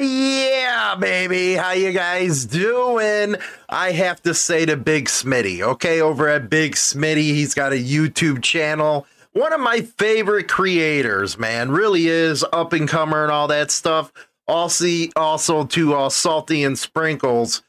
[0.00, 1.54] Yeah, baby.
[1.54, 3.36] How you guys doing?
[3.68, 7.76] I have to say to Big Smitty, okay, over at Big Smitty, he's got a
[7.76, 9.06] YouTube channel.
[9.32, 11.70] One of my favorite creators, man.
[11.70, 14.12] Really is up and comer and all that stuff.
[14.46, 17.62] Also, also to uh, salty and sprinkles.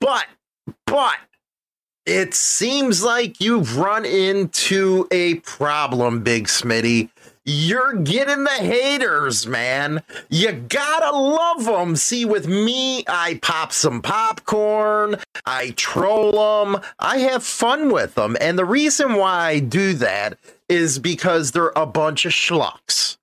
[0.00, 0.26] But,
[0.86, 1.16] but
[2.06, 7.10] it seems like you've run into a problem, Big Smitty
[7.44, 10.02] you're getting the haters, man.
[10.30, 11.96] You gotta love them.
[11.96, 18.36] See, with me, I pop some popcorn, I troll them, I have fun with them.
[18.40, 23.18] And the reason why I do that is because they're a bunch of schlucks.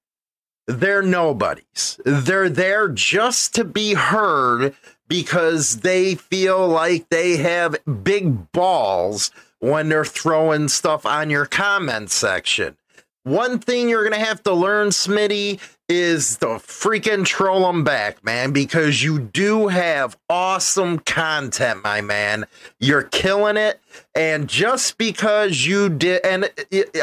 [0.68, 2.00] They're nobodies.
[2.06, 4.76] They're there just to be heard
[5.08, 12.12] because they feel like they have big balls when they're throwing stuff on your comment
[12.12, 12.78] section.
[13.24, 18.24] One thing you're going to have to learn, Smitty, is to freaking troll them back,
[18.24, 22.46] man, because you do have awesome content, my man.
[22.80, 23.80] You're killing it.
[24.16, 26.50] And just because you did, and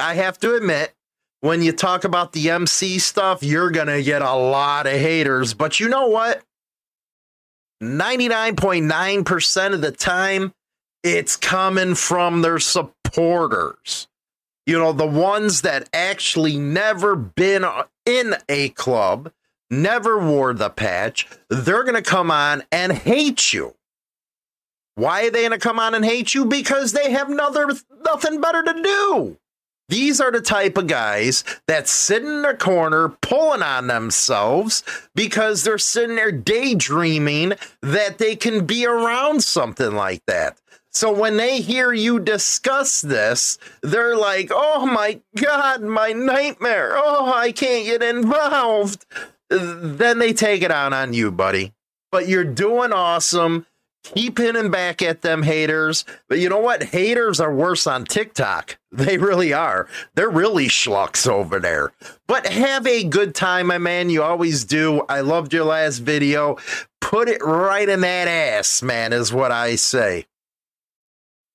[0.00, 0.92] I have to admit,
[1.40, 5.54] when you talk about the MC stuff, you're going to get a lot of haters.
[5.54, 6.42] But you know what?
[7.80, 10.52] 99.9% of the time,
[11.04, 14.07] it's coming from their supporters
[14.68, 17.64] you know, the ones that actually never been
[18.04, 19.32] in a club,
[19.70, 23.74] never wore the patch, they're going to come on and hate you.
[24.94, 26.44] Why are they going to come on and hate you?
[26.44, 27.68] Because they have another,
[28.04, 29.38] nothing better to do.
[29.88, 34.82] These are the type of guys that sit in their corner pulling on themselves
[35.14, 40.58] because they're sitting there daydreaming that they can be around something like that.
[40.98, 46.94] So when they hear you discuss this, they're like, oh my God, my nightmare.
[46.96, 49.06] Oh, I can't get involved.
[49.48, 51.72] Then they take it out on you, buddy.
[52.10, 53.64] But you're doing awesome.
[54.02, 56.04] Keep hitting back at them haters.
[56.28, 56.82] But you know what?
[56.82, 58.76] Haters are worse on TikTok.
[58.90, 59.86] They really are.
[60.14, 61.92] They're really schlucks over there.
[62.26, 64.10] But have a good time, my man.
[64.10, 65.02] You always do.
[65.08, 66.56] I loved your last video.
[67.02, 70.24] Put it right in that ass, man, is what I say.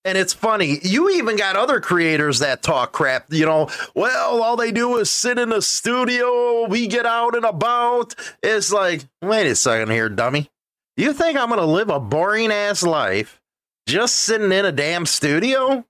[0.06, 4.58] And it's funny, you even got other creators that talk crap, you know, well, all
[4.58, 8.14] they do is sit in the studio, we get out and about.
[8.42, 10.50] It's like, wait a second here, dummy.
[10.98, 13.40] You think I'm going to live a boring ass life
[13.88, 15.86] just sitting in a damn studio?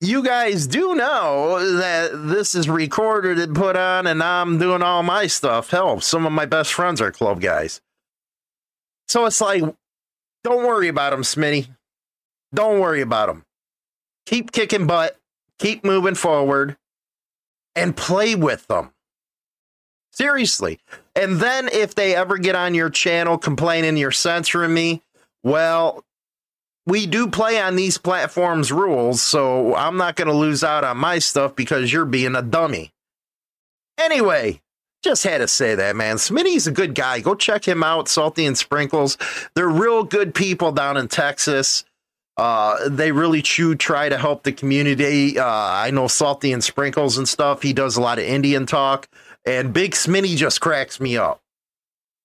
[0.00, 5.02] You guys do know that this is recorded and put on, and I'm doing all
[5.02, 5.70] my stuff.
[5.70, 7.80] Hell, some of my best friends are club guys.
[9.08, 9.62] So it's like,
[10.44, 11.68] don't worry about them, Smitty
[12.54, 13.44] don't worry about them.
[14.26, 15.16] Keep kicking butt,
[15.58, 16.76] keep moving forward,
[17.74, 18.92] and play with them.
[20.12, 20.80] Seriously.
[21.14, 25.02] And then if they ever get on your channel complaining you're censoring me,
[25.42, 26.04] well,
[26.86, 30.96] we do play on these platforms rules, so I'm not going to lose out on
[30.96, 32.92] my stuff because you're being a dummy.
[33.96, 34.60] Anyway,
[35.02, 36.16] just had to say that, man.
[36.16, 37.20] Smitty's a good guy.
[37.20, 39.16] Go check him out, Salty and Sprinkles.
[39.54, 41.84] They're real good people down in Texas.
[42.40, 45.38] Uh, they really chew, try to help the community.
[45.38, 47.60] Uh, I know Salty and Sprinkles and stuff.
[47.60, 49.10] He does a lot of Indian talk,
[49.44, 51.42] and Big Smitty just cracks me up.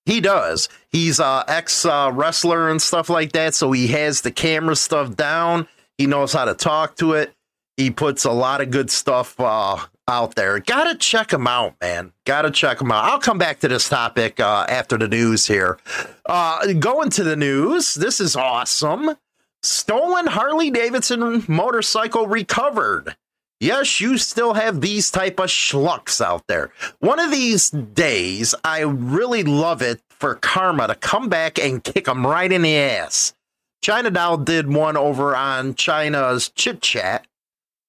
[0.05, 0.69] He does.
[0.87, 5.17] He's uh, ex uh, wrestler and stuff like that, so he has the camera stuff
[5.17, 5.67] down.
[5.97, 7.33] He knows how to talk to it.
[7.75, 10.61] He puts a lot of good stuff uh, out there.
[10.61, 12.13] Gotta check him out, man.
[12.23, 13.03] Gotta check him out.
[13.03, 15.77] I'll come back to this topic uh, after the news here.
[16.25, 17.95] Uh, going to the news.
[17.95, 19.17] This is awesome.
[19.65, 23.15] Stolen Harley Davidson motorcycle recovered.
[23.59, 26.71] Yes, you still have these type of schlucks out there.
[26.99, 32.05] One of these days, I really love it for Karma to come back and kick
[32.05, 33.33] them right in the ass.
[33.81, 37.27] China Doll did one over on China's Chit Chat.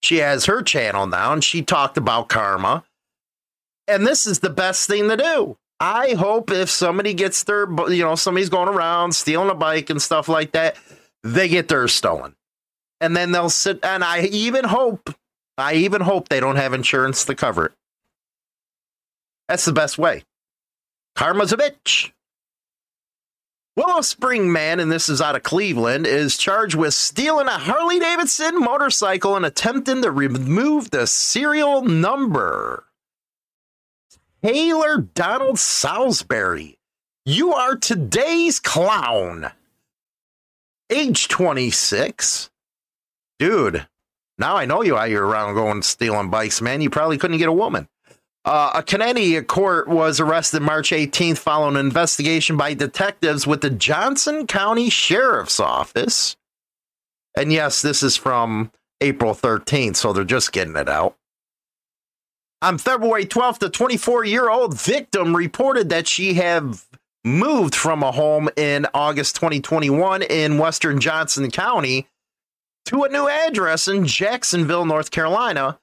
[0.02, 2.84] She has her channel now, and she talked about Karma.
[3.88, 5.56] And this is the best thing to do.
[5.80, 10.00] I hope if somebody gets their, you know, somebody's going around stealing a bike and
[10.00, 10.76] stuff like that,
[11.34, 12.34] they get theirs stolen.
[13.00, 15.14] And then they'll sit, and I even hope,
[15.58, 17.72] I even hope they don't have insurance to cover it.
[19.48, 20.24] That's the best way.
[21.14, 22.12] Karma's a bitch.
[23.76, 27.98] Willow Spring man, and this is out of Cleveland, is charged with stealing a Harley
[27.98, 32.84] Davidson motorcycle and attempting to remove the serial number.
[34.42, 36.78] Taylor Donald Salisbury,
[37.26, 39.50] you are today's clown.
[40.90, 42.50] Age 26.
[43.38, 43.86] Dude,
[44.38, 46.80] now I know you out here around going stealing bikes, man.
[46.80, 47.88] You probably couldn't get a woman.
[48.44, 53.70] Uh, a Connecticut court was arrested March 18th following an investigation by detectives with the
[53.70, 56.36] Johnson County Sheriff's Office.
[57.36, 61.16] And yes, this is from April 13th, so they're just getting it out.
[62.62, 66.76] On February 12th, the 24 year old victim reported that she had
[67.26, 72.08] moved from a home in August 2021 in Western Johnson County
[72.86, 75.78] to a new address in Jacksonville, North Carolina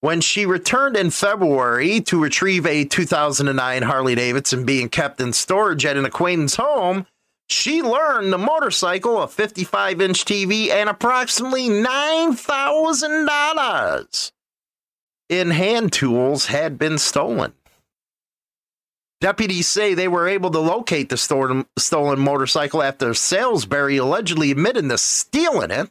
[0.00, 5.84] when she returned in February to retrieve a 2009 Harley Davidson being kept in storage
[5.84, 7.06] at an acquaintance home,
[7.48, 14.32] she learned the motorcycle, a 55 inch TV, and approximately $9,000
[15.28, 17.52] in hand tools had been stolen.
[19.20, 24.88] Deputies say they were able to locate the stolen stolen motorcycle after Salisbury allegedly admitted
[24.88, 25.90] to stealing it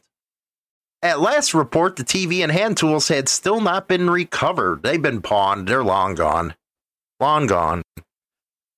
[1.02, 4.82] at last report, the TV and hand tools had still not been recovered.
[4.82, 5.66] They've been pawned.
[5.66, 6.54] They're long gone.
[7.18, 7.82] Long gone.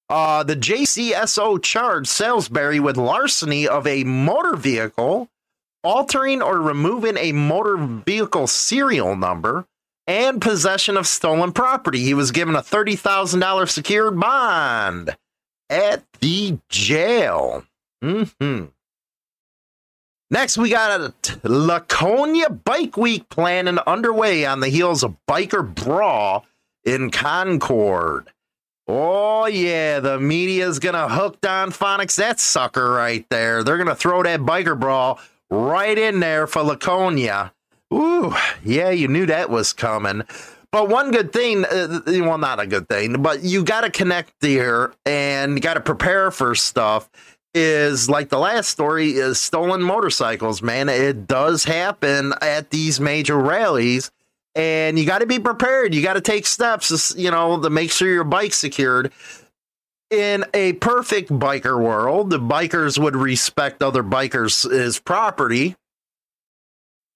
[0.08, 5.28] Uh, the JCSO charged Salisbury with larceny of a motor vehicle,
[5.82, 9.64] altering or removing a motor vehicle serial number,
[10.06, 12.00] and possession of stolen property.
[12.00, 15.16] He was given a $30,000 secured bond
[15.70, 17.64] at the jail.
[18.02, 18.66] Mm-hmm.
[20.30, 21.14] Next, we got a
[21.44, 26.46] Laconia Bike Week planning underway on the heels of Biker Brawl
[26.84, 28.30] in Concord.
[28.88, 33.62] Oh, yeah, the media's going to hook Don Phonics, that sucker right there.
[33.62, 35.20] They're going to throw that Biker Brawl
[35.50, 37.52] right in there for Laconia.
[37.92, 38.34] Ooh,
[38.64, 40.22] yeah, you knew that was coming.
[40.70, 44.32] But one good thing, uh, well, not a good thing, but you got to connect
[44.40, 47.10] here and you got to prepare for stuff
[47.54, 50.88] is like the last story is stolen motorcycles, man.
[50.88, 54.10] It does happen at these major rallies.
[54.54, 55.94] And you got to be prepared.
[55.94, 59.12] You got to take steps, you know, to make sure your bike's secured.
[60.10, 65.74] In a perfect biker world, the bikers would respect other bikers' property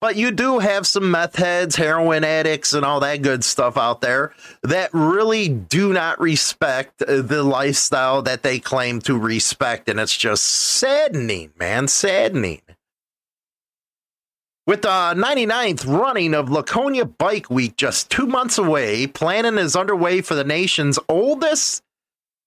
[0.01, 4.01] but you do have some meth heads, heroin addicts, and all that good stuff out
[4.01, 4.33] there
[4.63, 9.89] that really do not respect the lifestyle that they claim to respect.
[9.89, 12.61] And it's just saddening, man, saddening.
[14.67, 20.21] With the 99th running of Laconia Bike Week just two months away, planning is underway
[20.23, 21.83] for the nation's oldest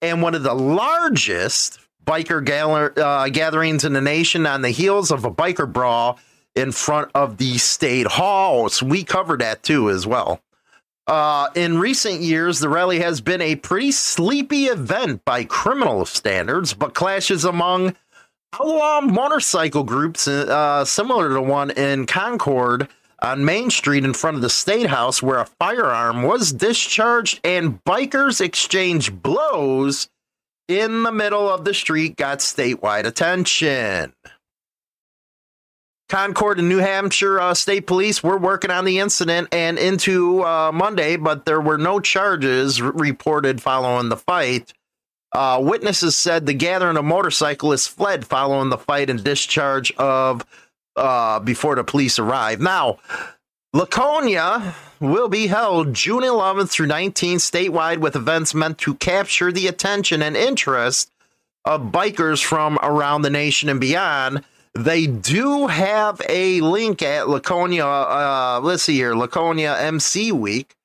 [0.02, 5.12] and one of the largest biker gather- uh, gatherings in the nation on the heels
[5.12, 6.20] of a biker brawl
[6.56, 8.84] in front of the state halls.
[8.84, 10.42] We covered that too as well.
[11.08, 16.74] Uh, in recent years, the rally has been a pretty sleepy event by criminal standards,
[16.74, 17.96] but clashes among
[18.54, 22.88] outlaw motorcycle groups, uh, similar to one in Concord
[23.22, 27.84] on Main Street in front of the State House, where a firearm was discharged and
[27.84, 30.10] bikers exchanged blows
[30.68, 34.14] in the middle of the street, got statewide attention.
[36.10, 40.72] Concord and New Hampshire uh, State Police were working on the incident and into uh,
[40.74, 44.74] Monday, but there were no charges r- reported following the fight.
[45.32, 50.44] Uh, witnesses said the gathering of motorcyclists fled following the fight and discharge of
[50.96, 52.62] uh, before the police arrived.
[52.62, 52.98] Now,
[53.72, 59.68] Laconia will be held June 11th through 19th statewide with events meant to capture the
[59.68, 61.12] attention and interest
[61.66, 64.44] of bikers from around the nation and beyond.
[64.76, 67.86] They do have a link at Laconia.
[67.86, 70.76] Uh, let's see here, Laconia MC Week.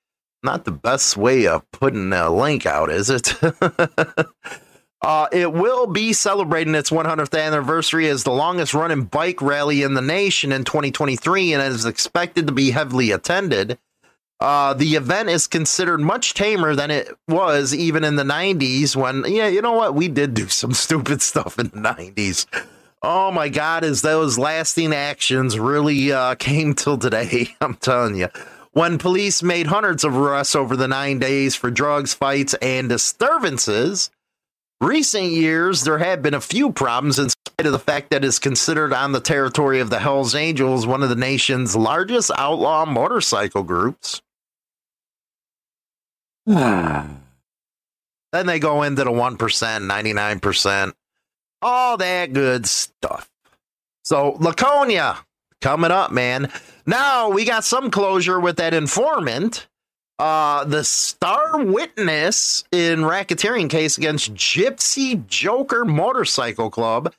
[0.42, 3.34] Not the best way of putting a link out, is it?
[5.02, 9.94] uh, it will be celebrating its 100th anniversary as the longest running bike rally in
[9.94, 13.78] the nation in 2023 and is expected to be heavily attended.
[14.40, 19.24] Uh, the event is considered much tamer than it was even in the 90s when,
[19.26, 19.94] yeah, you know what?
[19.94, 22.46] We did do some stupid stuff in the 90s.
[23.06, 27.54] Oh my God, as those lasting actions really uh, came till today.
[27.60, 28.28] I'm telling you.
[28.72, 34.10] When police made hundreds of arrests over the nine days for drugs, fights, and disturbances,
[34.80, 38.38] recent years there have been a few problems in spite of the fact that it's
[38.38, 43.64] considered on the territory of the Hells Angels, one of the nation's largest outlaw motorcycle
[43.64, 44.22] groups.
[46.46, 47.20] then
[48.32, 50.92] they go into the 1%, 99%,
[51.64, 53.28] all that good stuff.
[54.04, 55.16] So, Laconia
[55.60, 56.52] coming up, man.
[56.86, 59.66] Now we got some closure with that informant.
[60.18, 67.12] Uh, the star witness in racketeering case against Gypsy Joker Motorcycle Club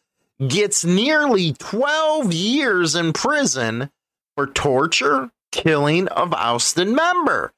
[0.47, 3.89] gets nearly 12 years in prison
[4.35, 7.51] for torture, killing of Austin member.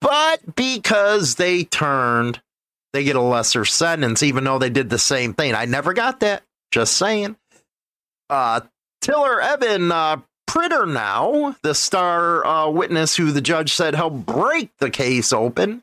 [0.00, 2.42] But because they turned,
[2.94, 5.54] they get a lesser sentence, even though they did the same thing.
[5.54, 6.44] I never got that.
[6.70, 7.36] Just saying.
[8.30, 8.60] Uh,
[9.02, 14.90] Tyler Evan uh, Pribbernow, the star uh, witness who the judge said helped break the
[14.90, 15.82] case open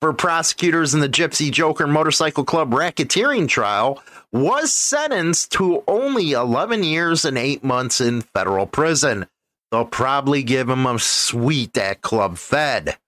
[0.00, 6.84] for prosecutors in the Gypsy Joker Motorcycle Club racketeering trial, was sentenced to only 11
[6.84, 9.26] years and eight months in federal prison.
[9.72, 12.98] They'll probably give him a sweet at Club Fed.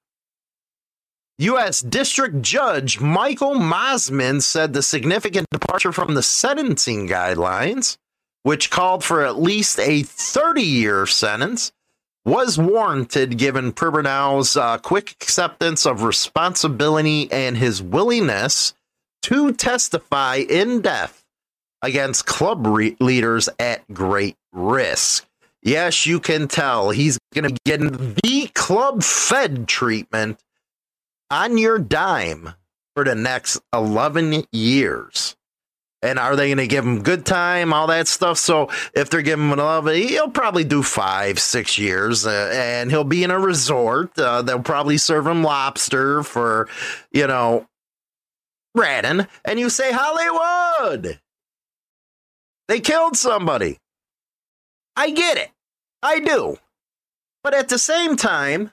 [1.38, 1.80] U.S.
[1.80, 7.96] District Judge Michael Mosman said the significant departure from the sentencing guidelines
[8.48, 11.70] which called for at least a 30 year sentence,
[12.24, 18.74] was warranted given Pribbernow's uh, quick acceptance of responsibility and his willingness
[19.22, 21.24] to testify in depth
[21.82, 25.26] against club re- leaders at great risk.
[25.62, 30.38] Yes, you can tell he's going to be getting the club fed treatment
[31.30, 32.54] on your dime
[32.94, 35.36] for the next 11 years.
[36.00, 38.38] And are they going to give him good time, all that stuff?
[38.38, 42.90] So if they're giving him an 11, he'll probably do five, six years, uh, and
[42.90, 44.16] he'll be in a resort.
[44.16, 46.68] Uh, they'll probably serve him lobster for,
[47.10, 47.66] you know,
[48.76, 49.26] ratting.
[49.44, 51.18] And you say Hollywood,
[52.68, 53.78] they killed somebody.
[54.94, 55.50] I get it,
[56.00, 56.58] I do.
[57.42, 58.72] But at the same time,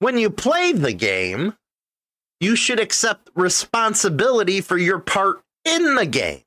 [0.00, 1.54] when you play the game,
[2.40, 6.42] you should accept responsibility for your part in the game.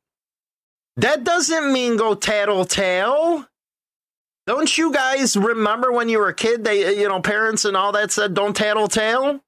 [0.98, 3.48] That doesn't mean go tattletale.
[4.46, 6.66] Don't you guys remember when you were a kid?
[6.66, 9.40] They, you know, parents and all that said, "Don't tattletale."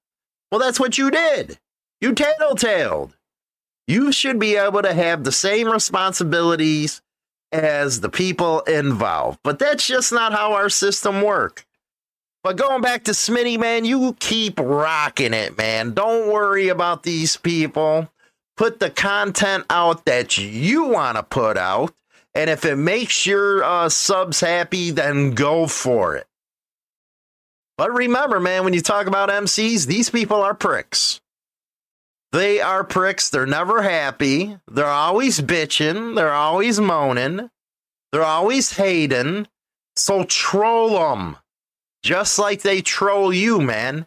[0.52, 1.60] Well, that's what you did.
[2.00, 3.12] You tattletaled.
[3.88, 7.02] You should be able to have the same responsibilities
[7.52, 11.66] as the people involved, but that's just not how our system works.
[12.46, 15.96] But going back to Smitty, man, you keep rocking it, man.
[15.96, 18.08] Don't worry about these people
[18.56, 21.92] put the content out that you want to put out.
[22.36, 26.28] And if it makes your uh, subs happy, then go for it.
[27.80, 31.20] But remember, man, when you talk about MCs, these people are pricks.
[32.32, 33.32] They are pricks.
[33.32, 34.60] They're never happy.
[34.70, 36.16] They're always bitching.
[36.16, 37.50] They're always moaning.
[38.12, 39.48] They're always hating.
[39.96, 41.38] So troll them.
[42.06, 44.06] Just like they troll you, man.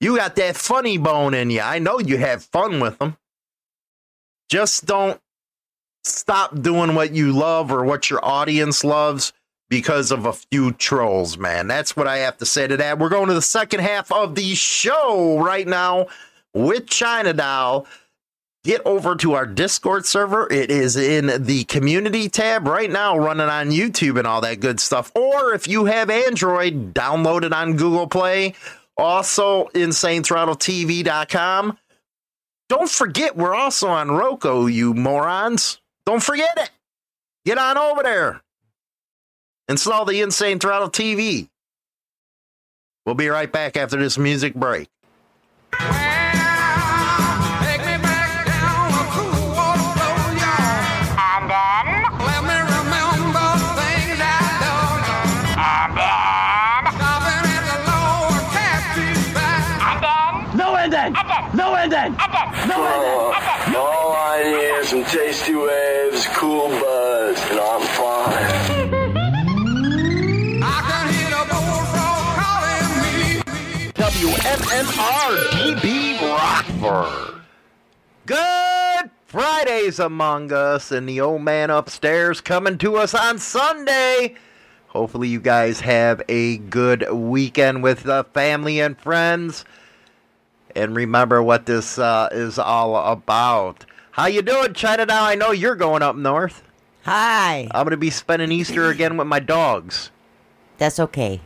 [0.00, 1.60] You got that funny bone in you.
[1.60, 3.16] I know you have fun with them.
[4.48, 5.20] Just don't
[6.02, 9.32] stop doing what you love or what your audience loves
[9.68, 11.68] because of a few trolls, man.
[11.68, 12.98] That's what I have to say to that.
[12.98, 16.08] We're going to the second half of the show right now
[16.52, 17.86] with China Doll.
[18.68, 20.46] Get over to our Discord server.
[20.52, 24.78] It is in the community tab right now, running on YouTube and all that good
[24.78, 25.10] stuff.
[25.16, 28.52] Or if you have Android, download it on Google Play.
[28.98, 31.78] Also, InsaneThrottleTV.com.
[32.68, 35.80] Don't forget, we're also on Roku, you morons.
[36.04, 36.70] Don't forget it.
[37.46, 38.42] Get on over there.
[39.70, 41.48] Install the Insane Throttle TV.
[43.06, 44.90] We'll be right back after this music break.
[75.08, 77.40] WMMR DB Rockford.
[78.26, 84.34] Good Fridays among us, and the old man upstairs coming to us on Sunday.
[84.88, 89.64] Hopefully, you guys have a good weekend with the family and friends
[90.76, 93.86] and remember what this uh, is all about.
[94.10, 95.06] How you doing, China?
[95.06, 96.62] Now I know you're going up north.
[97.04, 97.66] Hi.
[97.70, 100.10] I'm going to be spending Easter again with my dogs.
[100.76, 101.40] That's okay.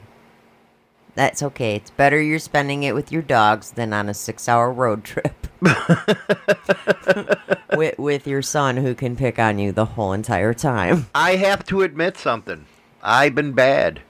[1.14, 1.76] That's okay.
[1.76, 5.46] It's better you're spending it with your dogs than on a six hour road trip.
[7.76, 11.06] with, with your son who can pick on you the whole entire time.
[11.14, 12.66] I have to admit something.
[13.02, 14.00] I've been bad.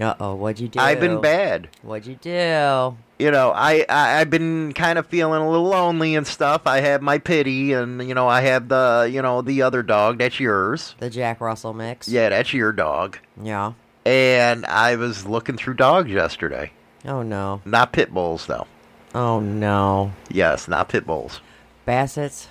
[0.00, 0.78] Uh oh, what'd you do?
[0.78, 1.68] I've been bad.
[1.82, 2.96] What'd you do?
[3.18, 6.62] You know, I, I I've been kind of feeling a little lonely and stuff.
[6.66, 10.18] I have my pity, and you know, I have the you know the other dog.
[10.18, 10.94] That's yours.
[11.00, 12.06] The Jack Russell mix?
[12.06, 13.18] Yeah, that's your dog.
[13.42, 13.72] Yeah.
[14.08, 16.72] And I was looking through dogs yesterday.
[17.04, 17.60] Oh no.
[17.66, 18.66] Not pit bulls, though.
[19.14, 20.12] Oh no.
[20.30, 21.42] Yes, not pit bulls.
[21.86, 22.46] Bassets?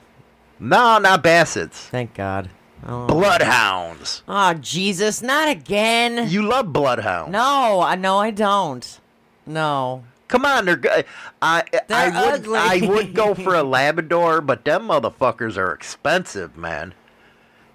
[0.60, 1.88] No, not bassets.
[1.90, 2.52] Thank God.
[2.86, 3.08] Oh.
[3.08, 4.22] Bloodhounds.
[4.28, 6.30] Oh Jesus, not again.
[6.30, 7.32] You love bloodhounds.
[7.32, 9.00] No, I no, I don't.
[9.48, 10.04] No.
[10.28, 11.06] Come on, they're good.
[11.42, 12.60] I They're I would ugly.
[12.60, 16.94] I would go for a Labrador, but them motherfuckers are expensive, man.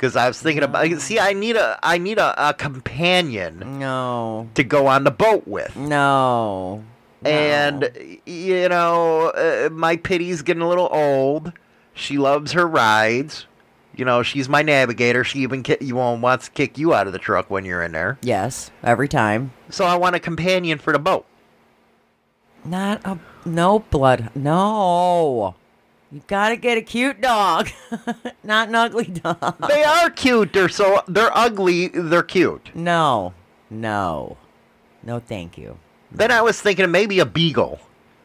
[0.02, 4.48] Because I was thinking about see, I need a I need a, a companion No.
[4.54, 6.82] to go on the boat with, No.
[7.22, 7.30] No.
[7.30, 11.52] and you know uh, my pity's getting a little old.
[11.94, 13.46] She loves her rides.
[13.94, 15.22] You know, she's my navigator.
[15.22, 17.84] She even ki- you won't wants to kick you out of the truck when you're
[17.84, 18.18] in there.
[18.22, 19.52] Yes, every time.
[19.70, 21.26] So I want a companion for the boat.
[22.64, 24.30] Not a no blood.
[24.34, 25.54] No.
[26.12, 27.70] You gotta get a cute dog,
[28.44, 29.66] not an ugly dog.
[29.66, 30.52] They are cute.
[30.52, 31.88] They're so they're ugly.
[31.88, 32.68] They're cute.
[32.74, 33.32] No,
[33.70, 34.36] no,
[35.02, 35.18] no.
[35.20, 35.78] Thank you.
[36.10, 37.80] Then I was thinking maybe a beagle.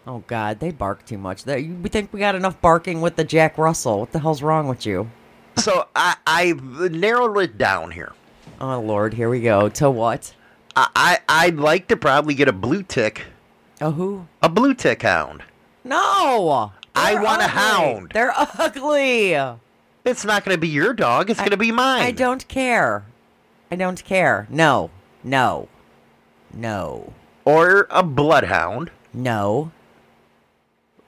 [0.06, 1.46] Oh God, they bark too much.
[1.46, 4.02] They, we think we got enough barking with the Jack Russell?
[4.02, 5.10] What the hell's wrong with you?
[5.56, 8.12] So I I've narrowed it down here.
[8.60, 9.70] Oh Lord, here we go.
[9.70, 10.34] To what?
[10.76, 13.24] I, I I'd like to probably get a blue tick,
[13.80, 14.28] Oh who?
[14.44, 15.44] a blue tick hound.
[15.86, 16.74] No.
[16.98, 18.12] I want a hound.
[18.14, 19.34] They're ugly.
[20.04, 21.30] It's not going to be your dog.
[21.30, 22.02] It's going to be mine.
[22.02, 23.06] I don't care.
[23.70, 24.48] I don't care.
[24.50, 24.90] No.
[25.24, 25.68] No.
[26.54, 27.14] No.
[27.46, 28.92] Or a bloodhound.
[29.14, 29.72] No.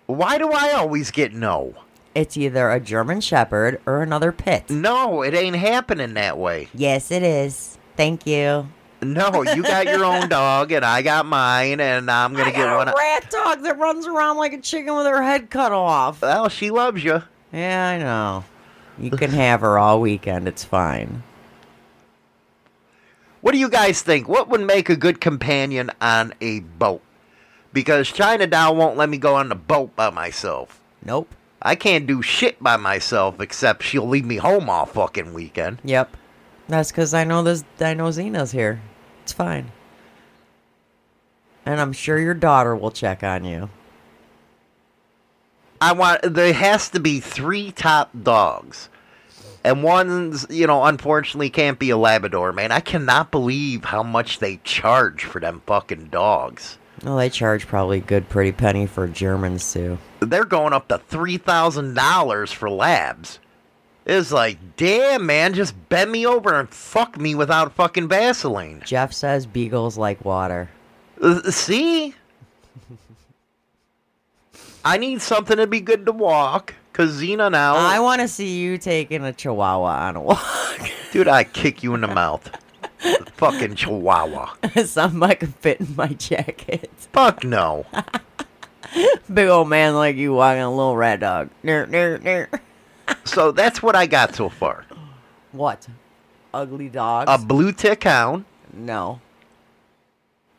[0.05, 1.75] Why do I always get no?
[2.15, 4.69] It's either a German Shepherd or another pit.
[4.69, 6.67] No, it ain't happening that way.
[6.73, 7.77] Yes, it is.
[7.95, 8.67] Thank you.
[9.01, 12.55] No, you got your own dog and I got mine, and I'm going I to
[12.55, 12.87] get one.
[12.89, 16.21] a rat dog that runs around like a chicken with her head cut off.
[16.21, 17.23] Well, she loves you.
[17.53, 18.43] Yeah, I know.
[18.97, 20.47] You can have her all weekend.
[20.47, 21.23] It's fine.
[23.41, 24.27] What do you guys think?
[24.27, 27.01] What would make a good companion on a boat?
[27.71, 30.81] Because China Doll won't let me go on the boat by myself.
[31.05, 31.33] Nope.
[31.61, 35.79] I can't do shit by myself except she'll leave me home all fucking weekend.
[35.85, 36.17] Yep.
[36.67, 37.63] That's because I know this.
[37.79, 38.81] I know Xena's here.
[39.29, 39.71] It's fine.
[41.63, 43.69] And I'm sure your daughter will check on you.
[45.79, 48.89] I want there has to be three top dogs.
[49.63, 52.71] And one's, you know, unfortunately can't be a Labrador, man.
[52.71, 56.79] I cannot believe how much they charge for them fucking dogs.
[57.03, 59.99] Well, they charge probably a good pretty penny for Germans too.
[60.21, 63.37] They're going up to three thousand dollars for labs.
[64.11, 68.81] It's like, damn man, just bend me over and fuck me without fucking Vaseline.
[68.83, 70.71] Jeff says beagles like water.
[71.21, 72.15] Uh, see?
[74.83, 76.73] I need something to be good to walk.
[76.91, 80.89] Cause Xena now, I want to see you taking a chihuahua on a walk.
[81.11, 82.49] dude, I kick you in the mouth.
[83.35, 84.55] fucking Chihuahua.
[84.85, 86.89] Something I can fit in my jacket.
[87.13, 87.85] Fuck no.
[89.31, 91.51] Big old man like you walking a little rat dog.
[91.61, 92.49] Ner, ner, ner.
[93.25, 94.85] So that's what I got so far.
[95.51, 95.87] What?
[96.53, 97.29] Ugly dogs?
[97.31, 99.19] A blue tick hound, no.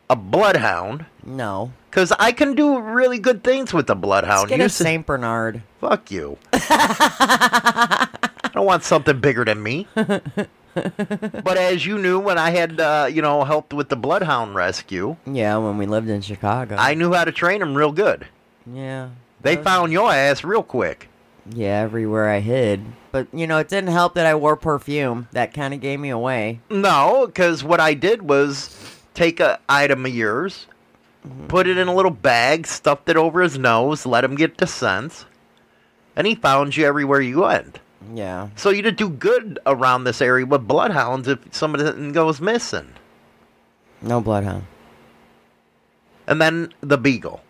[0.08, 1.04] a bloodhound.
[1.24, 1.72] No.
[1.90, 4.48] Cause I can do really good things with the Let's bloodhound.
[4.48, 5.62] get You a Saint Bernard.
[5.80, 6.38] Fuck you.
[6.52, 8.08] I
[8.52, 9.88] don't want something bigger than me.
[9.94, 15.16] but as you knew, when I had, uh, you know, helped with the bloodhound rescue,
[15.26, 16.76] Yeah, when we lived in Chicago.
[16.78, 18.26] I knew how to train them real good.
[18.66, 19.10] yeah.
[19.42, 21.08] They found your ass real quick.
[21.52, 22.84] Yeah, everywhere I hid.
[23.12, 25.28] But, you know, it didn't help that I wore perfume.
[25.32, 26.60] That kind of gave me away.
[26.70, 28.76] No, because what I did was
[29.14, 30.66] take a item of yours,
[31.26, 31.48] mm-hmm.
[31.48, 34.66] put it in a little bag, stuffed it over his nose, let him get the
[34.66, 35.24] sense,
[36.14, 37.80] and he found you everywhere you went.
[38.14, 38.50] Yeah.
[38.56, 42.88] So you'd do good around this area with bloodhounds if somebody goes missing.
[44.02, 44.66] No bloodhound.
[46.26, 47.42] And then the beagle.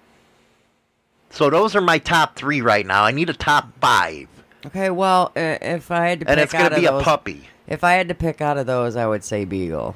[1.30, 3.04] So those are my top three right now.
[3.04, 4.26] I need a top five,
[4.66, 6.86] Okay, well, uh, if I had to and pick it's going out to of be
[6.86, 7.48] a those, puppy.
[7.66, 9.94] If I had to pick out of those, I would say beagle.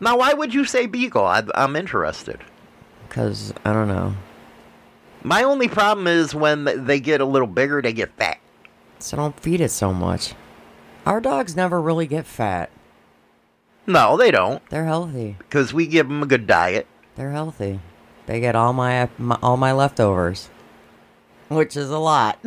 [0.00, 1.24] Now, why would you say beagle?
[1.24, 2.40] I, I'm interested.
[3.08, 4.14] Because, I don't know.
[5.22, 8.38] My only problem is when they get a little bigger, they get fat.
[8.98, 10.34] So don't feed it so much.
[11.06, 12.70] Our dogs never really get fat.
[13.86, 15.36] No, they don't, They're healthy.
[15.38, 16.86] because we give them a good diet.
[17.16, 17.80] They're healthy.
[18.26, 20.48] They get all my, my all my leftovers,
[21.54, 22.38] which is a lot.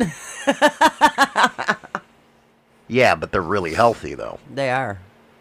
[2.88, 4.38] Yeah, but they're really healthy though.
[4.54, 5.00] they are.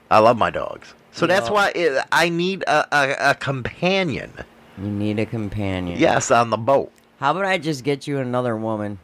[0.10, 0.96] I love my dogs.
[1.12, 1.54] So that's Yeah.
[1.54, 4.34] why it, I need a, a, a companion.
[4.80, 6.00] You need a companion.
[6.00, 6.92] Yes, on the boat.
[7.20, 8.98] How about I just get you another woman?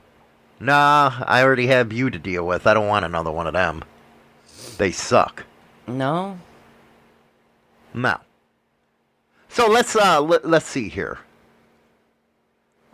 [0.60, 2.66] Nah, I already have you to deal with.
[2.68, 3.84] I don't want another one of them.
[4.78, 5.46] They suck.
[5.88, 6.40] No.
[7.94, 8.18] No.
[9.50, 11.20] So let's uh let, let's see here.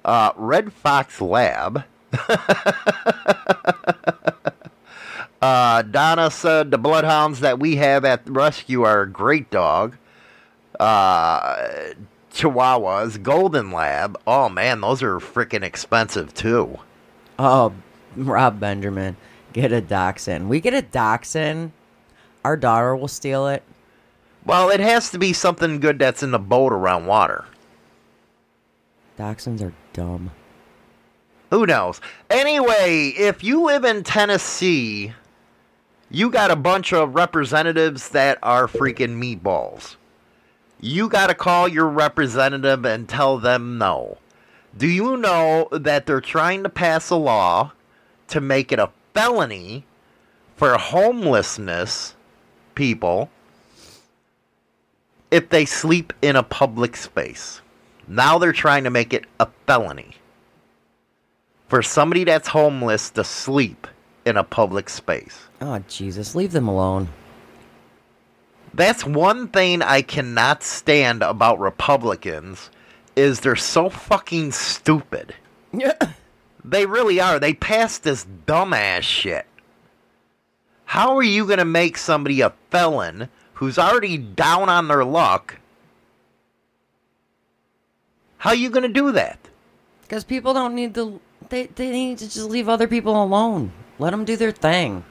[0.07, 1.83] Uh Red Fox Lab.
[5.41, 9.97] uh Donna said the bloodhounds that we have at the rescue are a great dog.
[10.79, 11.57] Uh
[12.33, 14.17] Chihuahuas, Golden Lab.
[14.25, 16.77] Oh man, those are freaking expensive too.
[17.37, 17.73] Oh,
[18.15, 19.17] Rob Benjamin,
[19.53, 20.47] get a dachshund.
[20.47, 21.73] We get a dachshund.
[22.45, 23.63] Our daughter will steal it.
[24.45, 27.43] Well, it has to be something good that's in the boat around water.
[29.19, 30.29] Dachshunds are dumb.
[31.49, 31.99] Who knows?
[32.29, 35.11] Anyway, if you live in Tennessee,
[36.11, 39.95] you got a bunch of representatives that are freaking meatballs.
[40.79, 44.19] You got to call your representative and tell them no.
[44.77, 47.71] Do you know that they're trying to pass a law
[48.27, 49.83] to make it a felony
[50.55, 52.13] for homelessness
[52.75, 53.31] people
[55.31, 57.61] if they sleep in a public space?
[58.07, 60.15] Now they're trying to make it a felony
[61.67, 63.87] for somebody that's homeless to sleep
[64.25, 65.47] in a public space.
[65.61, 66.35] Oh, Jesus.
[66.35, 67.09] Leave them alone.
[68.73, 72.69] That's one thing I cannot stand about Republicans
[73.15, 75.33] is they're so fucking stupid.
[75.73, 75.93] Yeah.
[76.65, 77.39] They really are.
[77.39, 79.45] They pass this dumbass shit.
[80.83, 85.56] How are you going to make somebody a felon who's already down on their luck?
[88.37, 89.39] How are you going to do that?
[90.01, 91.19] Because people don't need to.
[91.49, 93.71] They, they need to just leave other people alone.
[93.99, 95.03] Let them do their thing.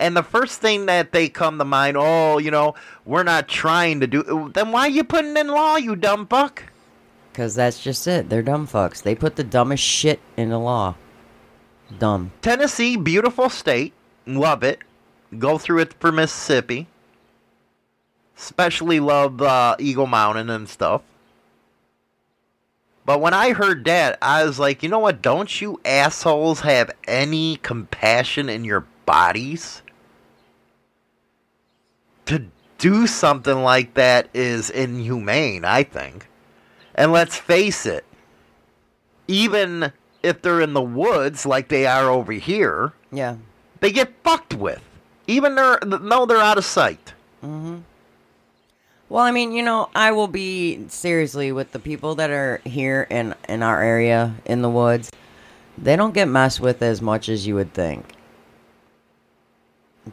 [0.00, 4.00] And the first thing that they come to mind, oh, you know, we're not trying
[4.00, 4.50] to do.
[4.52, 6.64] Then why are you putting in law, you dumb fuck?
[7.32, 8.28] Because that's just it.
[8.28, 9.02] They're dumb fucks.
[9.02, 10.96] They put the dumbest shit in the law.
[11.98, 12.32] Dumb.
[12.42, 13.92] Tennessee, beautiful state.
[14.26, 14.80] Love it.
[15.38, 16.86] Go through it for Mississippi.
[18.36, 21.02] Especially love uh, Eagle Mountain and stuff.
[23.06, 25.20] But when I heard that, I was like, you know what?
[25.20, 29.82] Don't you assholes have any compassion in your bodies?
[32.26, 32.46] To
[32.78, 36.26] do something like that is inhumane, I think.
[36.94, 38.04] And let's face it,
[39.28, 43.36] even if they're in the woods like they are over here, Yeah.
[43.80, 44.82] they get fucked with.
[45.26, 47.12] Even they're no, they're out of sight.
[47.42, 47.78] Mm-hmm.
[49.08, 53.06] Well, I mean, you know, I will be seriously with the people that are here
[53.10, 55.10] in in our area in the woods.
[55.76, 58.14] They don't get messed with as much as you would think.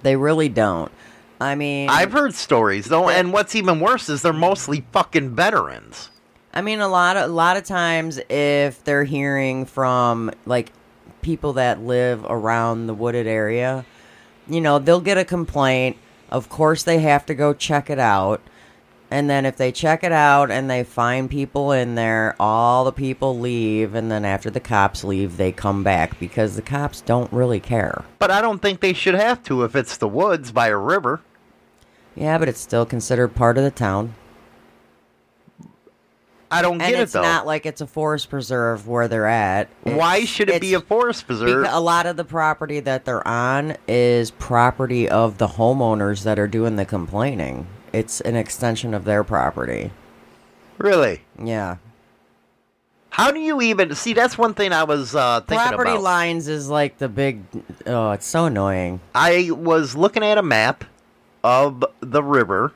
[0.01, 0.91] They really don't.
[1.39, 6.09] I mean, I've heard stories though, and what's even worse is they're mostly fucking veterans.
[6.53, 10.71] I mean, a lot of a lot of times, if they're hearing from like
[11.21, 13.85] people that live around the wooded area,
[14.47, 15.97] you know, they'll get a complaint.
[16.29, 18.41] Of course, they have to go check it out,
[19.11, 22.91] and then if they check it out and they find people in there, all the
[22.93, 27.31] people leave, and then after the cops leave, they come back because the cops don't
[27.33, 28.05] really care.
[28.19, 31.19] But I don't think they should have to if it's the woods by a river.
[32.15, 34.15] Yeah, but it's still considered part of the town.
[36.49, 37.01] I don't And get it though.
[37.21, 39.69] it's not like it's a forest preserve where they're at.
[39.83, 41.65] Why should it be a forest preserve?
[41.69, 46.49] A lot of the property that they're on is property of the homeowners that are
[46.49, 47.67] doing the complaining.
[47.93, 49.91] It's an extension of their property.
[50.77, 51.21] really?
[51.41, 51.77] Yeah.
[53.11, 54.13] How do you even see?
[54.13, 55.67] That's one thing I was uh, thinking about?
[55.69, 56.03] Property about.
[56.03, 57.43] lines is like the big.
[57.85, 59.01] Oh, it's so annoying.
[59.13, 60.85] I was looking at a map
[61.43, 62.71] of the river,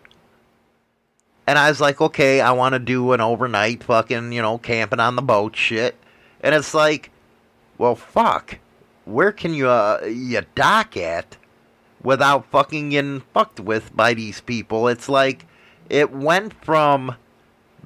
[1.47, 4.99] and I was like, okay, I want to do an overnight fucking, you know, camping
[4.99, 5.95] on the boat shit.
[6.41, 7.12] And it's like,
[7.78, 8.60] well, fuck.
[9.06, 11.38] Where can you, uh, you dock at
[12.05, 14.87] without fucking getting fucked with by these people?
[14.87, 15.45] It's like,
[15.89, 17.15] it went from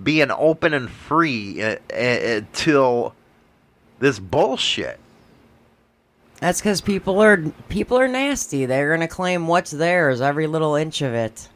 [0.01, 3.15] being open and free uh, uh, till
[3.99, 4.99] this bullshit.
[6.39, 8.65] That's because people are people are nasty.
[8.65, 11.49] They're gonna claim what's theirs, every little inch of it.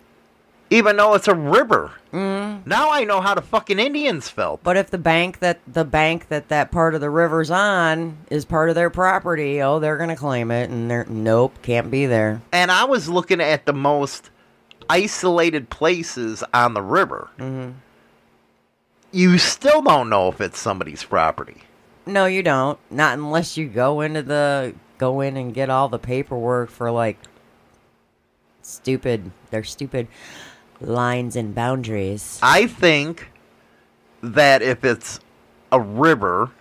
[0.69, 1.91] Even though it's a river.
[2.11, 2.65] Mm.
[2.65, 4.63] Now I know how the fucking Indians felt.
[4.63, 8.45] But if the bank that the bank that that part of the river's on is
[8.45, 12.41] part of their property, oh, they're gonna claim it, and they're nope, can't be there.
[12.51, 14.29] And I was looking at the most
[14.89, 17.29] isolated places on the river.
[17.39, 17.71] Mm-hmm.
[19.11, 21.63] you still don't know if it's somebody's property.
[22.05, 22.77] No, you don't.
[22.91, 27.17] Not unless you go into the go in and get all the paperwork for like
[28.61, 30.07] stupid they're stupid
[30.83, 32.39] lines and boundaries.
[32.41, 33.31] I think
[34.21, 35.19] that if it's
[35.71, 36.51] a river,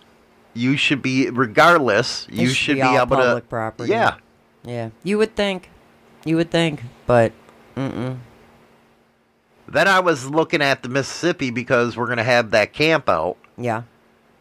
[0.53, 2.27] you should be regardless.
[2.29, 3.49] you should be be, all able public to.
[3.49, 3.89] property.
[3.89, 4.15] Yeah,
[4.63, 4.89] Yeah.
[5.03, 5.69] You would think.
[6.25, 7.33] You would think, but
[7.75, 8.17] mm-mm.
[9.67, 13.37] Then I was looking at the Mississippi because we're gonna have that camp out.
[13.57, 13.83] Yeah.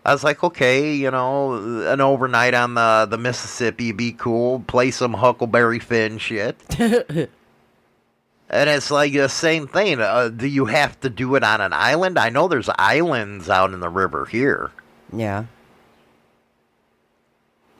[0.05, 1.55] I was like, okay, you know,
[1.87, 4.61] an overnight on the the Mississippi be cool.
[4.61, 6.57] Play some Huckleberry Finn shit.
[8.53, 10.01] and it's like the same thing.
[10.01, 12.19] Uh, do you have to do it on an island?
[12.19, 14.71] I know there's islands out in the river here,
[15.12, 15.45] Yeah.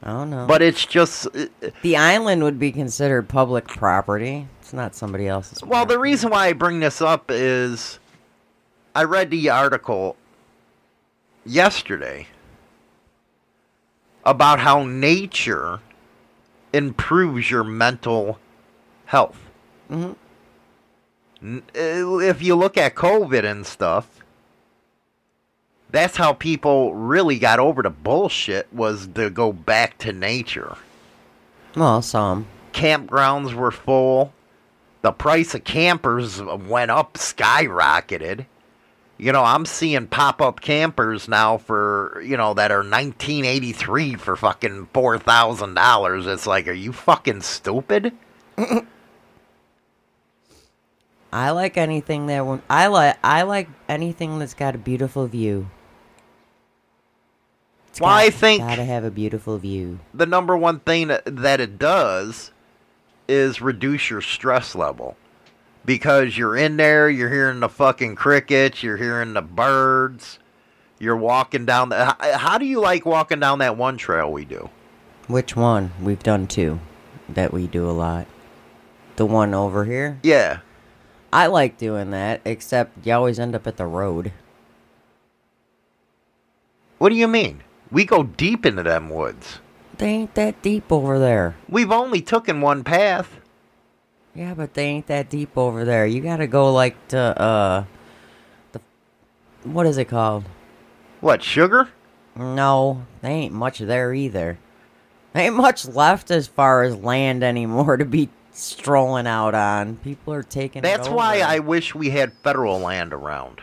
[0.05, 0.45] I don't know.
[0.47, 1.45] but it's just uh,
[1.81, 4.47] the island would be considered public property.
[4.59, 5.63] It's not somebody else's.
[5.63, 7.99] Well, the reason why I bring this up is
[8.93, 10.17] I read the article
[11.45, 12.27] yesterday
[14.25, 15.79] about how nature
[16.73, 18.39] improves your mental
[19.05, 19.37] health.
[19.89, 20.15] Mhm.
[21.43, 21.59] Uh,
[22.19, 24.07] If you look at COVID and stuff,
[25.89, 30.75] that's how people really got over the bullshit was to go back to nature
[31.75, 32.47] Well, some.
[32.71, 34.33] campgrounds were full.
[35.01, 38.45] The price of campers went up, skyrocketed.
[39.17, 44.35] You know, I'm seeing pop up campers now for, you know, that are 1983 for
[44.35, 46.25] fucking $4,000.
[46.27, 48.13] It's like, are you fucking stupid?
[51.33, 53.17] I like anything that won't- I like.
[53.23, 55.67] I like anything that's got a beautiful view.
[57.89, 59.99] It's Well, I think- gotta have a beautiful view.
[60.13, 62.51] The number one thing that, it does
[63.27, 65.15] is reduce your stress level.
[65.85, 70.39] Because you're in there, you're hearing the fucking crickets, you're hearing the birds,
[70.99, 72.15] you're walking down the.
[72.37, 74.69] How do you like walking down that one trail we do?
[75.27, 75.91] Which one?
[76.01, 76.79] We've done two
[77.27, 78.27] that we do a lot.
[79.15, 80.19] The one over here.
[80.23, 80.59] Yeah.
[81.33, 84.31] I like doing that, except you always end up at the road.
[86.99, 87.63] What do you mean?
[87.91, 89.57] We go deep into them woods.
[89.97, 91.55] They ain't that deep over there.
[91.67, 93.39] We've only taken one path.
[94.35, 96.05] Yeah, but they ain't that deep over there.
[96.05, 97.85] You gotta go like to uh
[98.71, 98.81] the
[99.63, 100.45] what is it called?
[101.19, 101.89] What, sugar?
[102.35, 104.59] No, they ain't much there either.
[105.33, 109.97] Ain't much left as far as land anymore to be strolling out on.
[109.97, 110.79] People are taking.
[110.79, 111.39] it That's why.
[111.39, 113.61] I wish we had federal land around.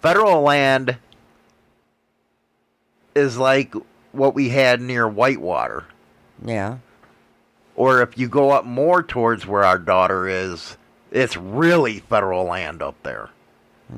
[0.00, 0.96] Federal land
[3.14, 3.74] is like
[4.12, 5.84] what we had near Whitewater.
[6.44, 6.78] Yeah.
[7.74, 10.76] Or if you go up more towards where our daughter is,
[11.10, 13.30] it's really federal land up there.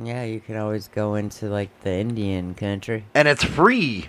[0.04, 3.04] Yeah, you can always go into like the Indian country.
[3.14, 4.08] And it's free.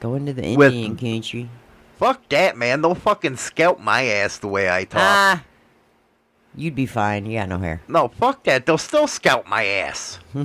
[0.00, 1.48] Go into the With- Indian country.
[2.04, 2.82] Fuck that, man.
[2.82, 5.00] They'll fucking scalp my ass the way I talk.
[5.00, 5.42] Ah,
[6.54, 7.24] you'd be fine.
[7.24, 7.80] You got no hair.
[7.88, 8.66] No, fuck that.
[8.66, 10.18] They'll still scalp my ass.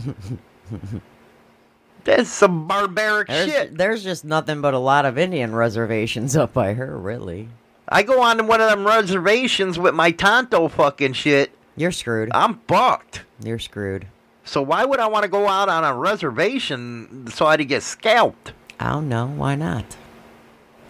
[2.05, 3.77] That's some barbaric There's, shit.
[3.77, 7.49] there's just nothing but a lot of Indian reservations up by her, really.
[7.89, 11.51] I go on to one of them reservations with my Tonto fucking shit.
[11.75, 12.29] You're screwed.
[12.33, 13.23] I'm fucked.
[13.43, 14.07] You're screwed.
[14.45, 18.53] So why would I want to go out on a reservation so I'd get scalped?
[18.79, 19.27] I don't know.
[19.27, 19.97] Why not?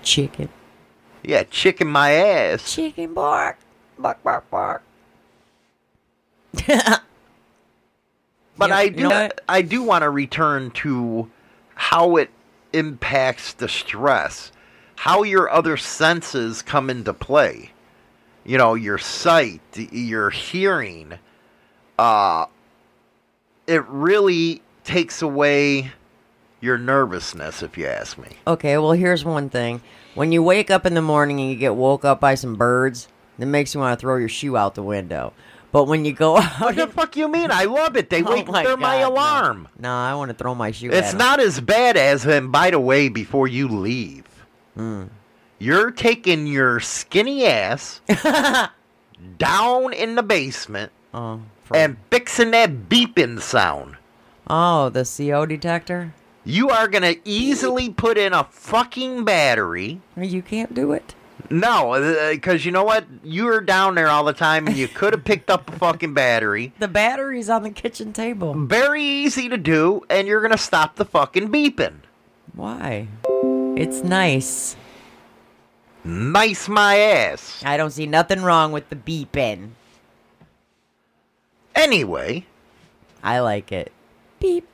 [0.04, 0.50] Chicken.
[1.24, 2.74] Yeah, chicken my ass.
[2.74, 3.58] Chicken bark.
[3.98, 4.84] Bark, bark, bark.
[8.60, 9.30] But I do know?
[9.48, 11.32] I do want to return to
[11.76, 12.30] how it
[12.74, 14.52] impacts the stress.
[14.98, 17.72] How your other senses come into play.
[18.44, 21.20] You know, your sight, your hearing.
[21.98, 22.48] Uh
[23.66, 25.92] it really takes away
[26.62, 28.30] your nervousness if you ask me.
[28.48, 29.82] Okay, well, here's one thing.
[30.16, 33.08] When you wake up in the morning and you get woke up by some birds,
[33.38, 35.34] it makes you want to throw your shoe out the window.
[35.72, 37.52] But when you go out, What the fuck you mean?
[37.52, 38.10] I love it.
[38.10, 39.14] They Oh wake my they're my God, no.
[39.14, 39.68] alarm.
[39.80, 40.90] no, I want to throw my shoe.
[40.92, 44.26] It's not as bad as and by the way, before you leave,
[44.76, 45.04] Hmm.
[45.60, 48.02] you're taking your skinny ass
[49.38, 51.42] down in the basement Oh,
[51.74, 53.98] and fixing that beeping sound.
[54.48, 56.14] oh, the CO detector.
[56.46, 60.02] You are gonna easily put in a fucking battery.
[60.18, 61.14] You can't do it.
[61.52, 63.06] No, uh, because you know what?
[63.24, 66.14] You were down there all the time and you could have picked up a fucking
[66.14, 66.74] battery.
[66.80, 68.54] The battery's on the kitchen table.
[68.54, 71.96] Very easy to do, and you're gonna stop the fucking beeping.
[72.54, 73.08] Why?
[73.76, 74.76] It's nice.
[76.04, 77.62] Nice my ass.
[77.66, 79.72] I don't see nothing wrong with the beeping.
[81.76, 82.46] Anyway,
[83.24, 83.92] I like it.
[84.40, 84.68] beep.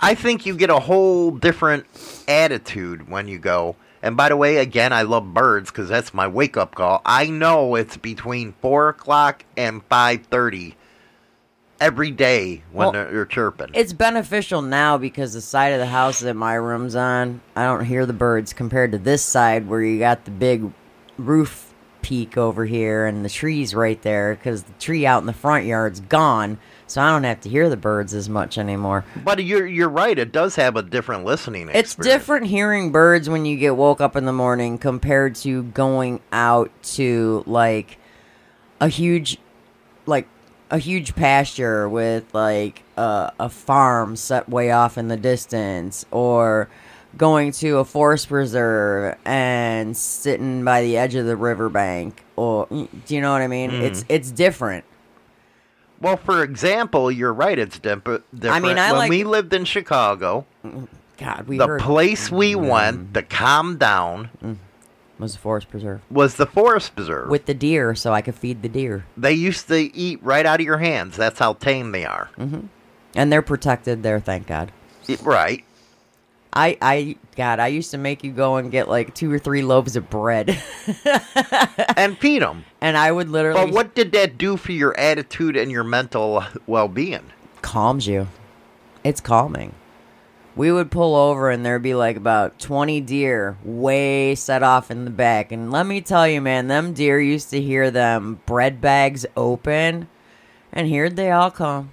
[0.00, 1.86] I think you get a whole different
[2.28, 3.76] attitude when you go.
[4.02, 7.02] And by the way, again, I love birds because that's my wake up call.
[7.04, 10.76] I know it's between four o'clock and five thirty
[11.80, 13.70] every day when Well, they're, they're chirping.
[13.74, 17.84] It's beneficial now because the side of the house that my room's on, I don't
[17.84, 20.72] hear the birds compared to this side where you got the big
[21.16, 25.32] roof peak over here and the trees right there because the tree out in the
[25.32, 26.58] front yard's gone.
[26.88, 29.04] So I don't have to hear the birds as much anymore.
[29.24, 30.18] but you're you're right.
[30.18, 31.70] It does have a different listening.
[31.72, 36.20] It's different hearing birds when you get woke up in the morning compared to going
[36.32, 37.98] out to like
[38.80, 39.38] a huge
[40.06, 40.26] like
[40.70, 46.68] a huge pasture with like a, a farm set way off in the distance or
[47.16, 53.14] going to a forest preserve and sitting by the edge of the riverbank or do
[53.14, 53.70] you know what I mean?
[53.70, 53.82] Hmm.
[53.82, 54.84] It's it's different.
[56.00, 57.58] Well, for example, you're right.
[57.58, 58.64] It's dip- uh, different.
[58.64, 60.46] mean, I when like- we lived in Chicago,
[61.16, 62.68] God, we the heard place we mm.
[62.68, 64.56] went to calm down mm.
[65.18, 67.28] was the forest preserve was the forest preserve.
[67.28, 69.04] with the deer so I could feed the deer.
[69.16, 71.16] they used to eat right out of your hands.
[71.16, 72.30] That's how tame they are.
[72.38, 72.66] Mm-hmm.
[73.16, 74.70] And they're protected there, thank God.
[75.08, 75.64] It- right.
[76.60, 79.62] I, I, God, I used to make you go and get like two or three
[79.62, 80.60] loaves of bread,
[81.96, 82.64] And feed them.
[82.80, 86.42] and I would literally But what did that do for your attitude and your mental
[86.66, 87.30] well-being?
[87.62, 88.26] calms you.
[89.04, 89.74] It's calming.
[90.56, 95.04] We would pull over, and there'd be like about twenty deer way set off in
[95.04, 95.52] the back.
[95.52, 100.08] And let me tell you, man, them deer used to hear them bread bags open,
[100.72, 101.92] and here'd they all come.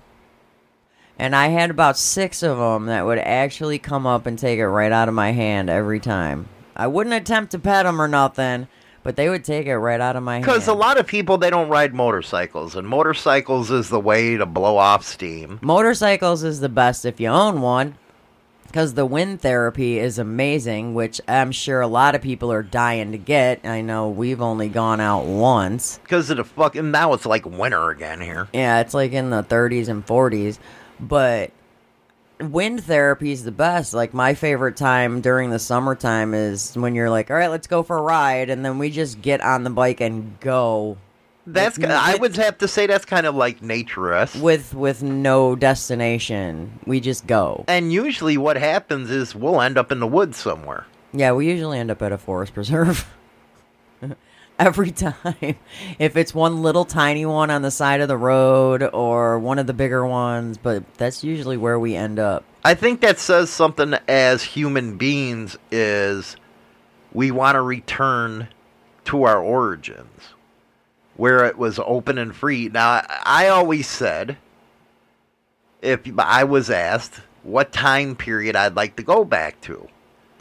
[1.17, 4.67] And I had about six of them that would actually come up and take it
[4.67, 6.49] right out of my hand every time.
[6.75, 8.67] I wouldn't attempt to pet them or nothing,
[9.01, 10.45] but they would take it right out of my hand.
[10.45, 14.45] Because a lot of people they don't ride motorcycles, and motorcycles is the way to
[14.45, 15.60] blow off steam.
[15.62, 17.95] Motorcycles is the best if you own one.
[18.67, 23.13] Because the wind therapy is amazing, which I'm sure a lot of people are dying
[23.13, 23.65] to get.
[23.65, 25.97] I know we've only gone out once.
[25.99, 28.49] Because of the fucking now it's like winter again here.
[28.51, 30.58] Yeah, it's like in the 30s and 40s.
[30.99, 31.51] But
[32.39, 33.93] wind therapy is the best.
[33.93, 37.84] Like, my favorite time during the summertime is when you're like, all right, let's go
[37.84, 38.49] for a ride.
[38.49, 40.97] And then we just get on the bike and go
[41.47, 44.41] That's With- I would have to say that's kind of like naturist.
[44.41, 46.79] with with no destination.
[46.88, 47.63] We just go.
[47.67, 50.86] and usually what happens is we'll end up in the woods somewhere.
[51.13, 53.08] Yeah, we usually end up at a forest preserve.
[54.57, 55.57] Every time.
[55.99, 59.67] If it's one little tiny one on the side of the road or one of
[59.67, 62.43] the bigger ones, but that's usually where we end up.
[62.63, 66.35] I think that says something as human beings is
[67.13, 68.47] we want to return
[69.05, 70.33] to our origins
[71.15, 72.69] where it was open and free.
[72.69, 74.37] Now, I always said
[75.81, 79.87] if I was asked what time period I'd like to go back to.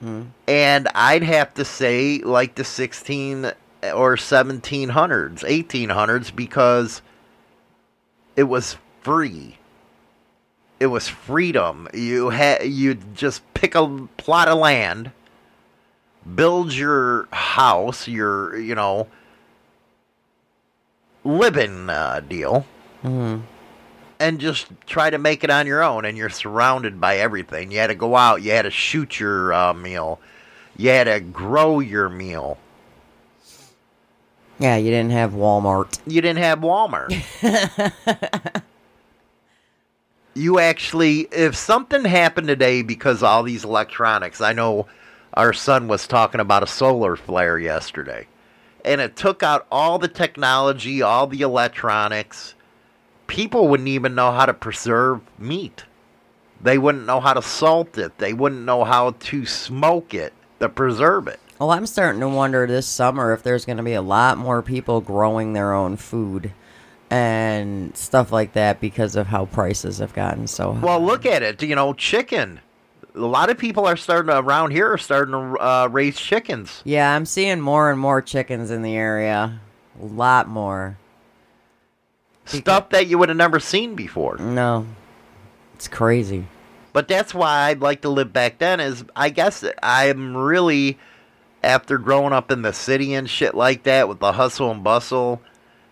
[0.01, 0.23] Hmm.
[0.49, 3.53] And I'd have to say like the 16
[3.93, 7.03] or 1700s, 1800s because
[8.37, 9.59] it was free
[10.81, 11.89] it was freedom.
[11.95, 15.13] You had you just pick a plot of land,
[16.35, 19.07] build your house, your you know
[21.25, 22.67] living uh, deal,
[24.19, 26.05] and just try to make it on your own.
[26.05, 27.71] And you're surrounded by everything.
[27.71, 28.43] You had to go out.
[28.43, 30.21] You had to shoot your uh, meal.
[30.77, 32.59] You had to grow your meal.
[34.59, 35.99] Yeah, you didn't have Walmart.
[36.07, 37.13] you didn't have Walmart.
[40.35, 44.87] you actually, if something happened today because of all these electronics, I know
[45.35, 48.29] our son was talking about a solar flare yesterday,
[48.85, 52.55] and it took out all the technology, all the electronics.
[53.27, 55.85] People wouldn't even know how to preserve meat.
[56.61, 58.17] They wouldn't know how to salt it.
[58.19, 61.41] They wouldn't know how to smoke it to preserve it.
[61.59, 64.61] Well, I'm starting to wonder this summer if there's going to be a lot more
[64.61, 66.53] people growing their own food
[67.11, 70.85] and stuff like that because of how prices have gotten so high.
[70.85, 71.63] Well, look at it.
[71.63, 72.61] You know, chicken.
[73.15, 76.83] A lot of people are starting to, around here are starting to uh, raise chickens.
[76.85, 79.61] Yeah, I'm seeing more and more chickens in the area.
[80.03, 80.99] A lot more.
[82.47, 84.37] Stuff that you would have never seen before.
[84.39, 84.87] No.
[85.75, 86.47] It's crazy.
[86.93, 88.81] But that's why I'd like to live back then.
[88.81, 90.99] Is I guess I'm really
[91.65, 95.41] after growing up in the city and shit like that with the hustle and bustle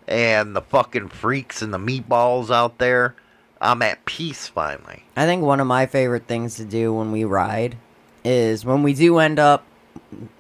[0.07, 3.17] and the fucking freaks and the meatballs out there.
[3.61, 5.05] I'm at peace finally.
[5.17, 7.77] I think one of my favorite things to do when we ride
[8.25, 9.65] is when we do end up,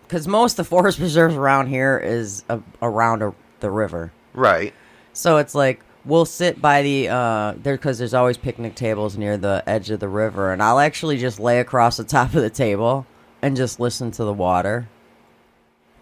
[0.06, 4.12] because most of the forest preserves around here is a, around a, the river.
[4.34, 4.74] Right.
[5.12, 9.36] So it's like we'll sit by the uh there because there's always picnic tables near
[9.36, 12.50] the edge of the river, and I'll actually just lay across the top of the
[12.50, 13.06] table
[13.40, 14.88] and just listen to the water.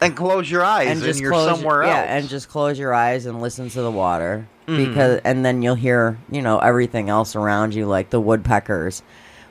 [0.00, 2.06] Then close your eyes and, just you're close somewhere yeah, else.
[2.08, 4.84] and just close your eyes and listen to the water Mm-hmm.
[4.90, 9.02] because and then you'll hear you know everything else around you like the woodpeckers,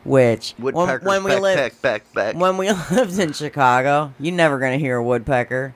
[0.06, 2.36] which when- Woodpeckers, when, we peck, lived peck, peck, peck.
[2.36, 5.76] when we lived in Chicago, you're never gonna hear a woodpecker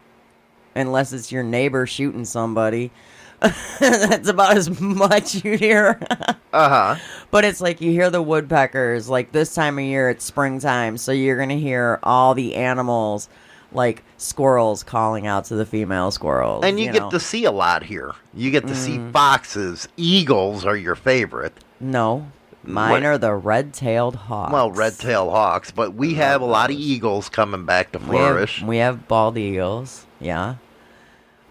[0.75, 2.89] unless it's your neighbor shooting somebody.
[3.79, 5.99] That's about as much you hear.
[6.53, 6.95] Uh huh.
[7.31, 11.11] But it's like you hear the woodpeckers, like this time of year, it's springtime, so
[11.11, 13.27] you're gonna hear all the animals,
[13.75, 16.63] like squirrels calling out to the female squirrels.
[16.65, 17.09] And you, get know.
[17.11, 18.11] to see a lot here.
[18.33, 19.11] You get to see Mm.
[19.11, 19.87] foxes.
[19.97, 21.53] Eagles are your favorite.
[21.79, 22.27] no,
[22.63, 24.53] mine What- are the red-tailed hawks.
[24.53, 28.59] Well, red-tailed hawks, but we have a lot of eagles coming back to We flourish.
[28.59, 30.55] have, we have bald eagles, yeah.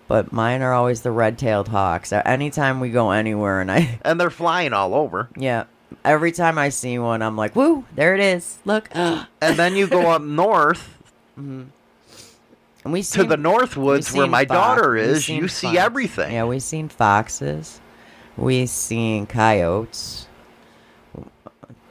[0.09, 2.12] But mine are always the red-tailed hawks.
[2.12, 5.29] Anytime we go anywhere, and I, and they're flying all over.
[5.37, 5.64] yeah,
[6.05, 7.85] every time I see one, I'm like, "Woo!
[7.95, 8.59] There it is!
[8.64, 10.99] Look!" and And then you go up north
[12.85, 15.28] we to the North Woods where my fox- daughter is.
[15.28, 16.33] You see everything.
[16.33, 17.80] Yeah, we've seen foxes.
[18.37, 20.26] We've seen coyotes.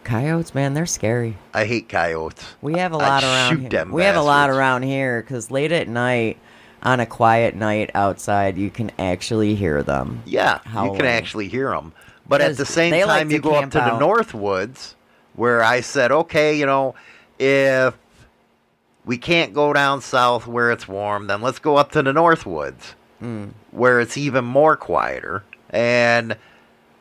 [0.04, 1.38] Coyotes, man, they're scary.
[1.54, 2.44] I hate coyotes.
[2.62, 3.52] We have a lot around.
[3.52, 3.70] shoot here.
[3.70, 6.38] them We have a lot around here because late at night,
[6.84, 10.24] on a quiet night outside, you can actually hear them.
[10.26, 11.94] Yeah, you can actually hear them.
[12.28, 14.00] But at the same they like time, you go up to the out.
[14.00, 14.96] North Woods,
[15.36, 16.96] where I said, okay, you know,
[17.38, 17.96] if
[19.06, 22.46] we can't go down south where it's warm, then let's go up to the North
[22.46, 23.50] Woods, Hmm.
[23.72, 25.44] where it's even more quieter.
[25.70, 26.36] And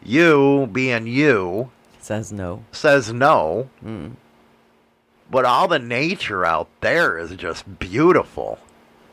[0.03, 1.70] you, being you,
[2.01, 2.64] Says no.
[2.72, 3.68] says no.
[3.82, 4.09] Hmm.
[5.30, 8.59] But all the nature out there is just beautiful.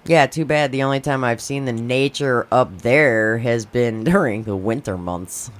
[0.05, 0.71] Yeah, too bad.
[0.71, 5.51] The only time I've seen the nature up there has been during the winter months.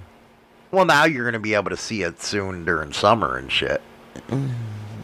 [0.71, 3.81] Well, now you're going to be able to see it soon during summer and shit.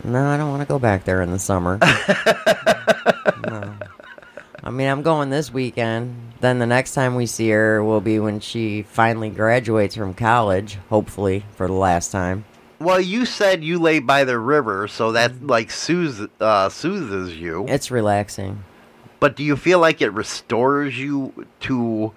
[0.03, 1.77] No, I don't want to go back there in the summer.
[3.47, 3.73] no.
[4.63, 6.33] I mean, I'm going this weekend.
[6.41, 10.77] Then the next time we see her will be when she finally graduates from college,
[10.89, 12.43] hopefully for the last time.
[12.79, 17.65] Well, you said you lay by the river, so that like soothes, uh, soothes you.
[17.69, 18.63] It's relaxing.
[19.21, 22.13] But do you feel like it restores you to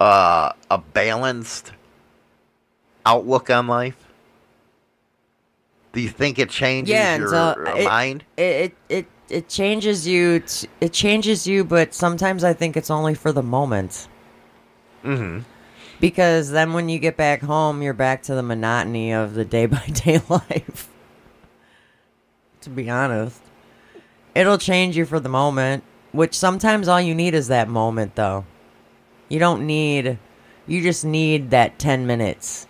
[0.00, 1.72] uh, a balanced
[3.04, 4.03] outlook on life?
[5.94, 8.24] Do you think it changes Yeah, your until- uh, it- mind?
[8.36, 10.40] It it it, it changes you.
[10.40, 14.08] T- it changes you, but sometimes I think it's only for the moment.
[15.04, 15.40] Mm-hmm.
[16.00, 19.66] Because then when you get back home, you're back to the monotony of the day
[19.66, 20.88] by day life.
[22.62, 23.40] to be honest,
[24.34, 28.44] it'll change you for the moment, which sometimes all you need is that moment, though.
[29.28, 30.18] You don't need,
[30.66, 32.66] you just need that 10 minutes.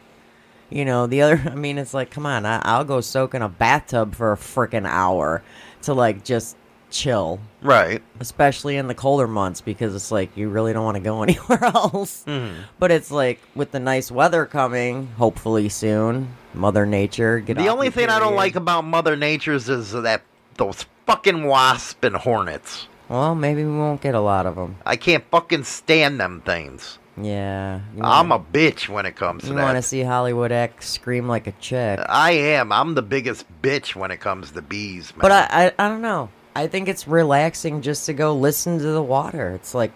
[0.75, 3.43] You know, the other, I mean, it's like, come on, I, I'll go soak in
[3.43, 5.43] a bathtub for a freaking hour
[5.83, 6.57] to like just
[6.91, 8.01] chill Right.
[8.21, 11.65] especially in the colder months because it's like you really don't want to go anywhere
[11.65, 12.25] else.
[12.27, 12.63] Mm-hmm.
[12.79, 17.91] But it's like with the nice weather coming, hopefully soon, Mother Nature get The only
[17.91, 20.23] thing I don't like about Mother Nature's is that
[20.57, 22.89] those fucking wasps and hornets.
[23.09, 24.77] Well, maybe we won't get a lot of them.
[24.87, 26.99] I can't fucking stand them things.
[27.17, 29.63] Yeah, you I'm wanna, a bitch when it comes to you that.
[29.63, 32.01] want to see Hollywood X scream like a chick.
[32.09, 32.73] I am.
[32.73, 35.21] I'm the biggest bitch when it comes to bees, man.
[35.21, 36.31] But I, I, I don't know.
[36.57, 39.51] I think it's relaxing just to go listen to the water.
[39.53, 39.93] It's like,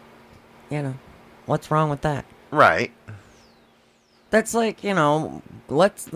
[0.70, 0.94] you know,
[1.46, 2.24] what's wrong with that?
[2.50, 2.90] right.
[4.30, 6.08] that's like you know let's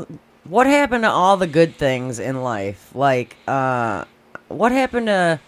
[0.44, 4.04] what happened to all the good things in life like uh
[4.48, 5.38] what happened to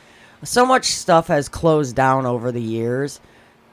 [0.43, 3.21] so much stuff has closed down over the years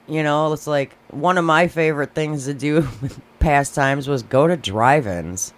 [0.07, 4.47] you know it's like one of my favorite things to do with pastimes was go
[4.47, 5.53] to drive-ins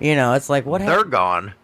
[0.00, 1.54] you know it's like what They're happened gone.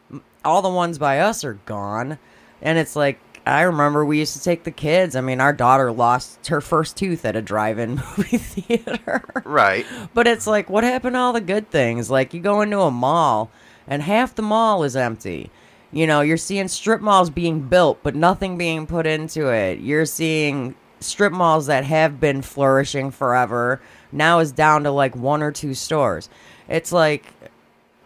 [0.45, 2.19] all the ones by us are gone
[2.63, 5.15] and it's like I remember we used to take the kids.
[5.15, 9.23] I mean, our daughter lost her first tooth at a drive-in movie theater.
[9.45, 9.85] Right.
[10.15, 12.11] But it's like, what happened to all the good things?
[12.11, 13.51] Like, you go into a mall,
[13.87, 15.51] and half the mall is empty.
[15.93, 19.79] You know, you're seeing strip malls being built, but nothing being put into it.
[19.81, 23.81] You're seeing strip malls that have been flourishing forever
[24.13, 26.29] now is down to like one or two stores.
[26.69, 27.27] It's like,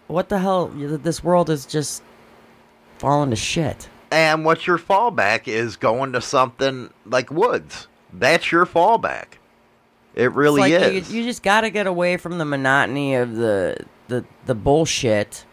[0.06, 0.68] what the hell?
[0.68, 2.02] This world is just
[2.98, 3.88] falling to shit.
[4.10, 7.88] And what's your fallback is going to something like woods.
[8.12, 9.38] That's your fallback.
[10.14, 11.12] It really like is.
[11.12, 15.44] You, you just got to get away from the monotony of the, the the bullshit,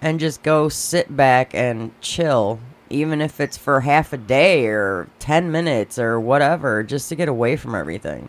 [0.00, 2.60] and just go sit back and chill,
[2.90, 7.28] even if it's for half a day or ten minutes or whatever, just to get
[7.28, 8.28] away from everything.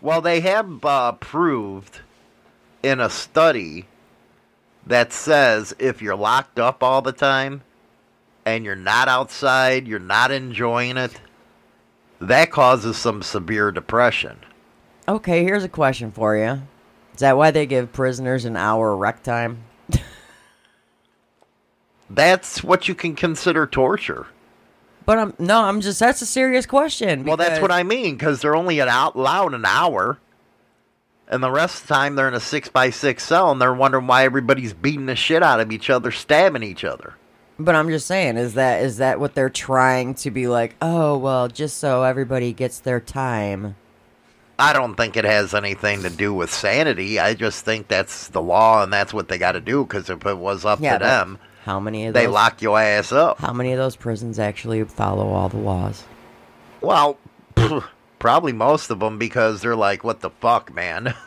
[0.00, 2.00] well, they have uh, proved
[2.82, 3.86] in a study
[4.86, 7.62] that says if you're locked up all the time
[8.44, 11.20] and you're not outside, you're not enjoying it,
[12.20, 14.38] that causes some severe depression.
[15.08, 16.62] Okay, here's a question for you.
[17.14, 19.64] Is that why they give prisoners an hour rec time?
[22.08, 24.26] That's what you can consider torture.
[25.04, 27.24] But I'm no, I'm just that's a serious question.
[27.24, 30.18] Well, that's what I mean because they're only an out loud an hour,
[31.28, 33.72] and the rest of the time they're in a six by six cell and they're
[33.74, 37.14] wondering why everybody's beating the shit out of each other, stabbing each other.
[37.58, 40.74] But I'm just saying, is that is that what they're trying to be like?
[40.82, 43.76] Oh well, just so everybody gets their time.
[44.58, 47.18] I don't think it has anything to do with sanity.
[47.20, 49.84] I just think that's the law and that's what they got to do.
[49.84, 52.32] Because if it was up Yeah, to them, How many of they those?
[52.32, 53.40] lock your ass up.
[53.40, 56.04] How many of those prisons actually follow all the laws?
[56.80, 57.18] Well,
[58.20, 61.12] probably most of them because they're like, "What the fuck, man."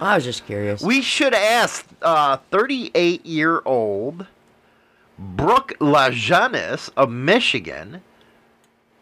[0.00, 0.82] I was just curious.
[0.82, 4.26] We should ask uh, 38 year old
[5.16, 8.02] Brooke LaJeunesse of Michigan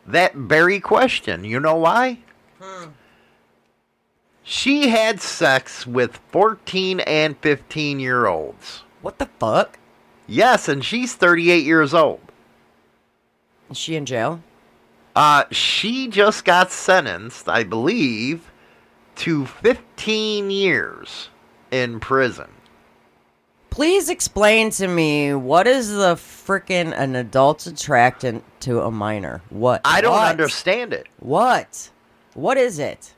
[0.06, 1.44] that very question.
[1.44, 2.18] You know why?
[4.42, 8.82] She had sex with 14 and 15 year olds.
[9.02, 9.78] What the fuck?
[10.26, 12.20] Yes, and she's 38 years old.
[13.70, 14.42] Is she in jail?
[15.16, 18.50] Uh, she just got sentenced, I believe,
[19.16, 21.28] to 15 years
[21.70, 22.48] in prison.
[23.70, 29.42] Please explain to me what is the frickin' an adult's attractant to a minor?
[29.50, 29.80] What?
[29.84, 30.30] I don't What?
[30.30, 31.06] understand it.
[31.20, 31.90] What?
[32.34, 33.14] What is it?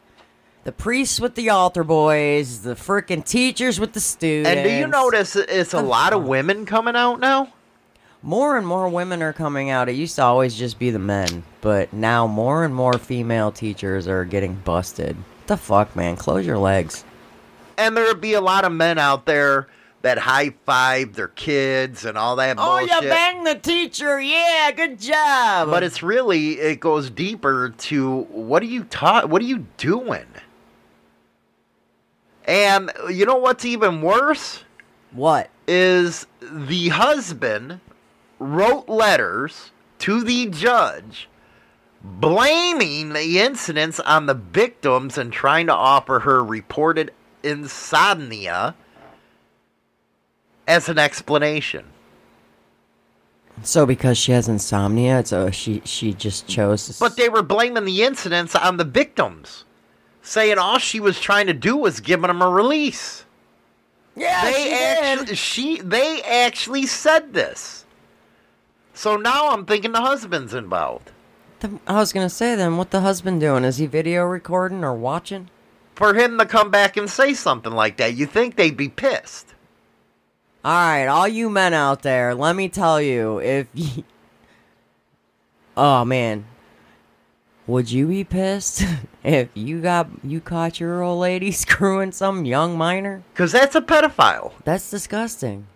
[0.64, 4.50] The priests with the altar boys, the frickin' teachers with the students.
[4.50, 7.52] And do you notice it's a lot of women coming out now?
[8.22, 9.88] More and more women are coming out.
[9.88, 14.06] It used to always just be the men, but now more and more female teachers
[14.06, 15.16] are getting busted.
[15.16, 16.16] What the fuck, man?
[16.16, 17.04] Close your legs.
[17.78, 19.68] And there'd be a lot of men out there
[20.02, 23.02] that high five their kids and all that Oh, bullshit.
[23.02, 24.20] you banged the teacher.
[24.20, 25.70] Yeah, good job.
[25.70, 30.24] but it's really it goes deeper to what are you ta- what are you doing?
[32.50, 34.64] And you know what's even worse
[35.12, 35.50] what?
[35.68, 37.80] is the husband
[38.40, 39.70] wrote letters
[40.00, 41.28] to the judge
[42.02, 48.74] blaming the incidents on the victims and trying to offer her reported insomnia
[50.66, 51.84] as an explanation.
[53.62, 56.86] So because she has insomnia, it's a, she she just chose.
[56.88, 59.64] To, But they were blaming the incidents on the victims,
[60.22, 63.24] saying all she was trying to do was giving him a release.
[64.16, 65.18] yeah, they she did.
[65.20, 67.84] actually she they actually said this.
[68.94, 71.10] So now I'm thinking the husband's involved.
[71.60, 73.64] The- I was gonna say then, what the husband doing?
[73.64, 75.48] Is he video recording or watching?
[75.94, 79.48] For him to come back and say something like that, you think they'd be pissed.
[80.64, 84.04] All right, all you men out there, let me tell you, if you,
[85.76, 86.44] oh man,
[87.70, 88.84] would you be pissed
[89.24, 93.22] if you got you caught your old lady screwing some young minor?
[93.32, 94.52] Because that's a pedophile.
[94.64, 95.66] That's disgusting.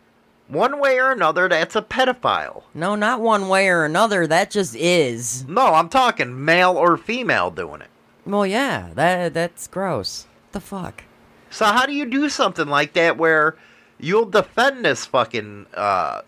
[0.48, 2.64] One way or another, that's a pedophile.
[2.74, 4.26] No, not one way or another.
[4.26, 5.46] That just is.
[5.48, 7.88] No, I'm talking male or female doing it.
[8.26, 10.26] Well, yeah, that that's gross.
[10.52, 11.04] the fuck?
[11.50, 13.56] So how do you do something like that where
[13.98, 16.22] you'll defend this fucking uh,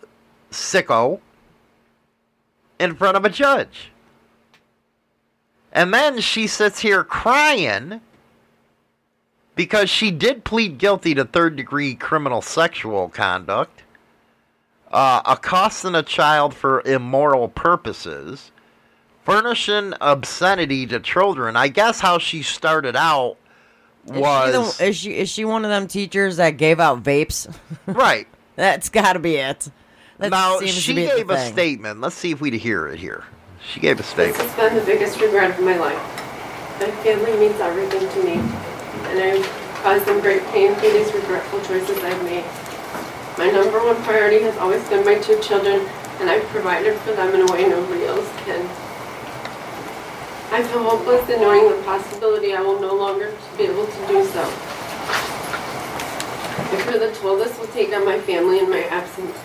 [0.51, 1.19] sicko
[2.79, 3.91] in front of a judge?
[5.71, 8.01] And then she sits here crying
[9.55, 13.83] because she did plead guilty to third degree criminal sexual conduct,
[14.91, 18.51] uh, accosting a child for immoral purposes,
[19.23, 21.57] furnishing obscenity to children.
[21.57, 23.37] I guess how she started out
[24.07, 27.03] Is she, was the, is she is she one of them teachers that gave out
[27.03, 27.53] vapes?
[27.87, 28.27] right.
[28.55, 29.69] That's got to be it.
[30.19, 32.01] That now she gave a statement.
[32.01, 33.23] Let's see if we can hear it here.
[33.67, 34.37] She gave a This statement.
[34.37, 35.99] has been the biggest regret of my life.
[36.79, 38.39] My family means everything to me,
[39.11, 39.43] and I've
[39.83, 42.45] caused them great pain through these regretful choices I've made.
[43.37, 45.85] My number one priority has always been my two children,
[46.19, 48.63] and I've provided for them in a way nobody else can.
[50.49, 54.23] I feel hopeless in knowing the possibility I will no longer be able to do
[54.31, 54.43] so.
[56.71, 59.37] I fear the toll this will take on my family in my absence.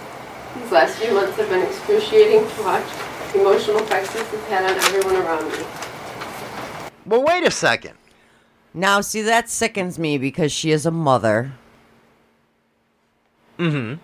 [0.54, 2.86] These last few months have been excruciating to watch
[3.34, 5.64] emotional effects this has had on everyone around me.
[7.06, 7.94] Well, wait a second.
[8.74, 11.52] Now, see, that sickens me because she is a mother.
[13.58, 14.00] Mm-hmm.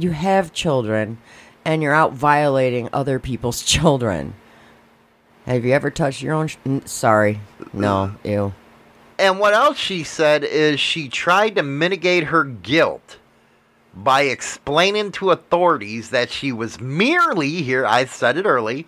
[0.00, 1.18] You have children,
[1.64, 4.34] and you're out violating other people's children.
[5.46, 6.48] Have you ever touched your own?
[6.48, 7.40] Sh- sorry,
[7.72, 8.54] no, ew.
[9.18, 13.18] And what else she said is she tried to mitigate her guilt
[13.94, 18.86] by explaining to authorities that she was merely, here I said it early,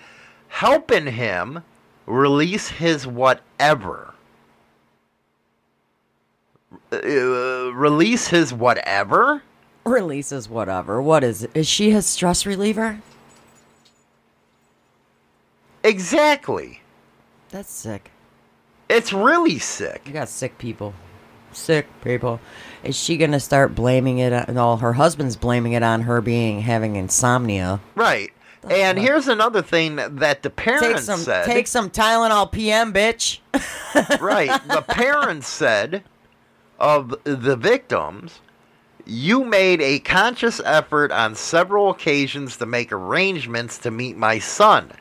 [0.48, 1.62] helping him
[2.06, 4.14] release his whatever.
[6.92, 9.42] Uh, release his whatever?
[9.84, 11.02] Releases whatever.
[11.02, 11.50] What is it?
[11.54, 13.00] Is she his stress reliever?
[15.82, 16.80] Exactly.
[17.50, 18.10] That's sick.
[18.88, 20.02] It's really sick.
[20.06, 20.94] You got sick people.
[21.52, 22.40] Sick people.
[22.84, 26.60] Is she gonna start blaming it on no, her husband's blaming it on her being
[26.60, 27.80] having insomnia.
[27.94, 28.32] Right.
[28.68, 31.44] And here's another thing that the Take parents some said.
[31.44, 33.40] take some Tylenol PM, bitch.
[34.20, 34.50] right.
[34.68, 36.02] The parents said
[36.78, 38.40] of the victims,
[39.06, 44.92] you made a conscious effort on several occasions to make arrangements to meet my son.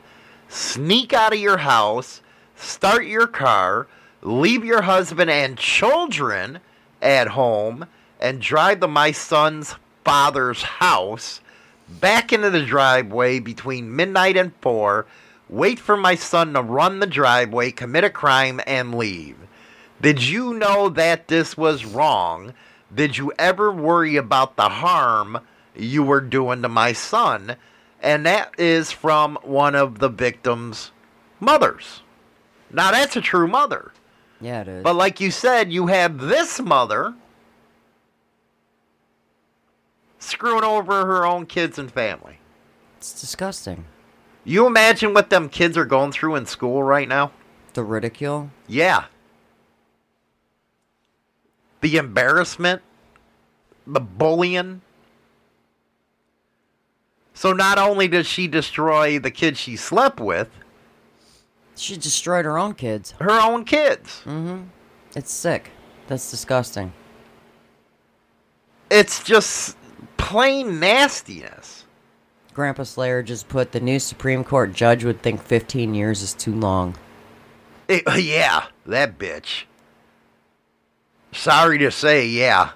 [0.48, 2.20] Sneak out of your house,
[2.54, 3.86] start your car,
[4.22, 6.60] leave your husband and children
[7.04, 7.86] at home,
[8.18, 11.40] and drive to my son's father's house
[11.88, 15.06] back into the driveway between midnight and 4,
[15.48, 19.36] wait for my son to run the driveway, commit a crime, and leave.
[20.00, 22.54] Did you know that this was wrong?
[22.94, 25.40] Did you ever worry about the harm
[25.76, 27.56] you were doing to my son?
[28.02, 30.90] And that is from one of the victim's
[31.40, 32.02] mothers.
[32.70, 33.92] Now, that's a true mother.
[34.40, 34.82] Yeah, it is.
[34.82, 37.14] But like you said, you have this mother
[40.18, 42.38] screwing over her own kids and family.
[42.96, 43.84] it's disgusting.
[44.44, 47.32] You imagine what them kids are going through in school right now?
[47.72, 48.50] The ridicule.
[48.68, 49.04] Yeah.
[51.80, 52.82] The embarrassment,
[53.86, 54.82] the bullying.
[57.32, 60.48] So not only does she destroy the kids she slept with,
[61.76, 63.14] She destroyed her own kids.
[63.20, 64.22] her own kids.
[64.24, 64.64] Mm-hmm.
[65.16, 65.70] It's sick.
[66.06, 66.92] That's disgusting.
[68.90, 69.76] It's just
[70.16, 71.84] plain nastiness.
[72.52, 76.54] Grandpa Slayer just put the new Supreme Court judge would think 15 years is too
[76.54, 76.96] long.
[77.88, 79.64] It- yeah, that bitch.
[81.32, 82.70] Sorry to say, yeah.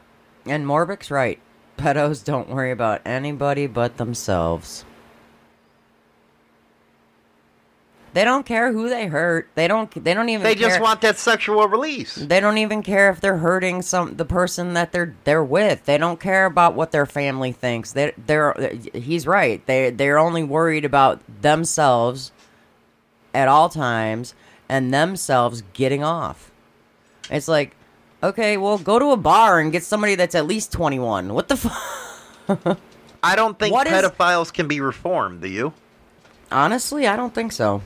[0.47, 1.39] And Morbick's right.
[1.77, 4.85] Pedos don't worry about anybody but themselves.
[8.19, 9.49] They don't care who they hurt.
[9.55, 9.89] They don't.
[10.03, 10.43] They don't even.
[10.43, 12.17] They just want that sexual release.
[12.17, 15.85] They don't even care if they're hurting some the person that they're they're with.
[15.85, 17.93] They don't care about what their family thinks.
[17.93, 18.57] They they're
[18.93, 19.65] he's right.
[19.67, 22.33] They they're only worried about themselves
[23.33, 24.35] at all times
[24.69, 26.51] and themselves getting off.
[27.31, 27.77] It's like,
[28.21, 31.35] okay, well, go to a bar and get somebody that's at least 21.
[31.35, 32.79] What the fuck?
[33.23, 35.73] I don't think What is- pedophiles can be reformed, do you?
[36.51, 37.83] Honestly, I don't think so.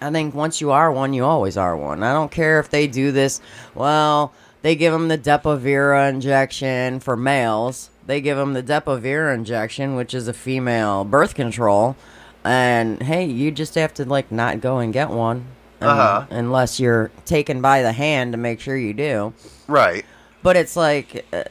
[0.00, 2.02] I think once you are one, you always are one.
[2.02, 3.40] I don't care if they do this.
[3.74, 4.32] Well,
[4.62, 7.90] they give them the Depo-Vira injection for males.
[8.06, 11.96] They give them the Depo-Vira injection, which is a female birth control.
[12.44, 15.44] And hey, you just have to like not go and get one,
[15.82, 16.26] um, Uh-huh.
[16.30, 19.34] unless you're taken by the hand to make sure you do.
[19.68, 20.06] Right.
[20.42, 21.44] But it's like uh,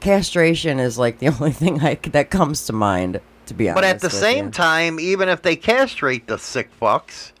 [0.00, 3.20] castration is like the only thing I, that comes to mind.
[3.52, 4.50] To be honest, But at the same you.
[4.50, 7.32] time, even if they castrate the sick fucks,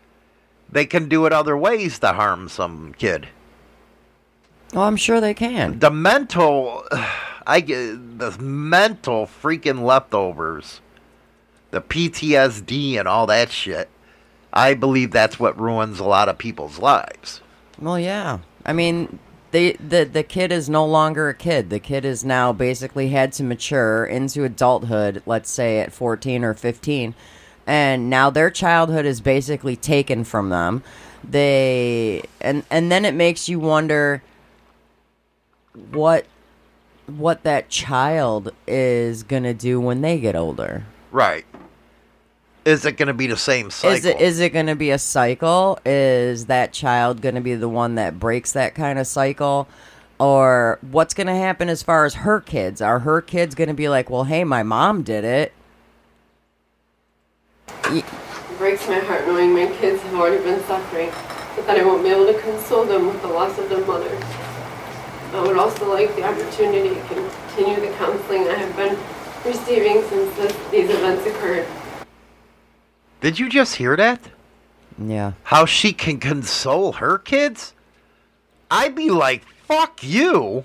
[0.70, 3.28] they can do it other ways to harm some kid.
[4.74, 5.78] Oh, I'm sure they can.
[5.78, 6.84] The mental,
[7.46, 10.80] I get the mental freaking leftovers,
[11.70, 13.88] the PTSD and all that shit.
[14.52, 17.40] I believe that's what ruins a lot of people's lives.
[17.78, 18.38] Well, yeah.
[18.66, 19.18] I mean,
[19.52, 21.70] they the the kid is no longer a kid.
[21.70, 25.22] The kid is now basically had to mature into adulthood.
[25.26, 27.14] Let's say at 14 or 15,
[27.66, 30.82] and now their childhood is basically taken from them.
[31.22, 34.22] They and and then it makes you wonder
[35.92, 36.26] what
[37.06, 40.84] what that child is gonna do when they get older.
[41.10, 41.44] Right.
[42.64, 43.96] Is it going to be the same cycle?
[43.96, 45.78] Is it is it going to be a cycle?
[45.84, 49.66] Is that child going to be the one that breaks that kind of cycle?
[50.20, 52.80] Or what's going to happen as far as her kids?
[52.80, 55.52] Are her kids going to be like, "Well, hey, my mom did it."
[57.86, 58.04] It
[58.58, 61.10] breaks my heart knowing my kids have already been suffering,
[61.56, 64.16] but that I won't be able to console them with the loss of their mother.
[65.34, 68.96] I would also like the opportunity to continue the counseling I have been
[69.44, 71.66] receiving since this, these events occurred.
[73.22, 74.20] Did you just hear that?
[74.98, 75.34] Yeah.
[75.44, 77.72] How she can console her kids?
[78.68, 80.64] I'd be like, fuck you.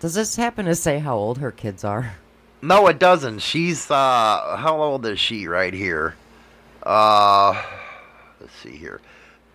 [0.00, 2.16] Does this happen to say how old her kids are?
[2.60, 3.38] No, it doesn't.
[3.38, 6.16] She's uh how old is she right here?
[6.82, 7.62] Uh
[8.40, 9.00] let's see here.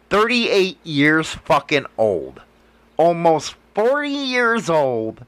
[0.09, 2.41] 38 years fucking old,
[2.95, 5.25] almost 40 years old,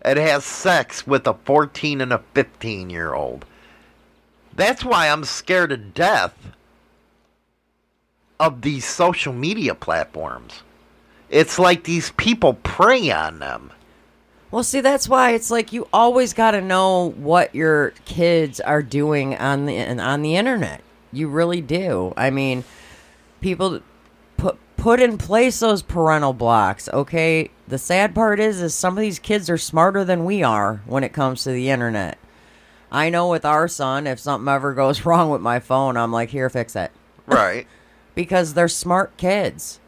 [0.00, 3.44] and has sex with a 14 and a 15 year old.
[4.56, 6.34] That's why I'm scared to death
[8.40, 10.62] of these social media platforms.
[11.28, 13.72] It's like these people prey on them.
[14.50, 18.82] Well, see, that's why it's like you always got to know what your kids are
[18.82, 20.82] doing on the on the internet.
[21.12, 22.14] You really do.
[22.16, 22.64] I mean,
[23.40, 23.80] people
[24.36, 26.88] put put in place those parental blocks.
[26.88, 27.50] Okay.
[27.68, 31.02] The sad part is, is some of these kids are smarter than we are when
[31.02, 32.16] it comes to the internet.
[32.96, 36.30] I know with our son, if something ever goes wrong with my phone, I'm like,
[36.30, 36.90] here, fix it.
[37.26, 37.66] Right.
[38.14, 39.80] because they're smart kids.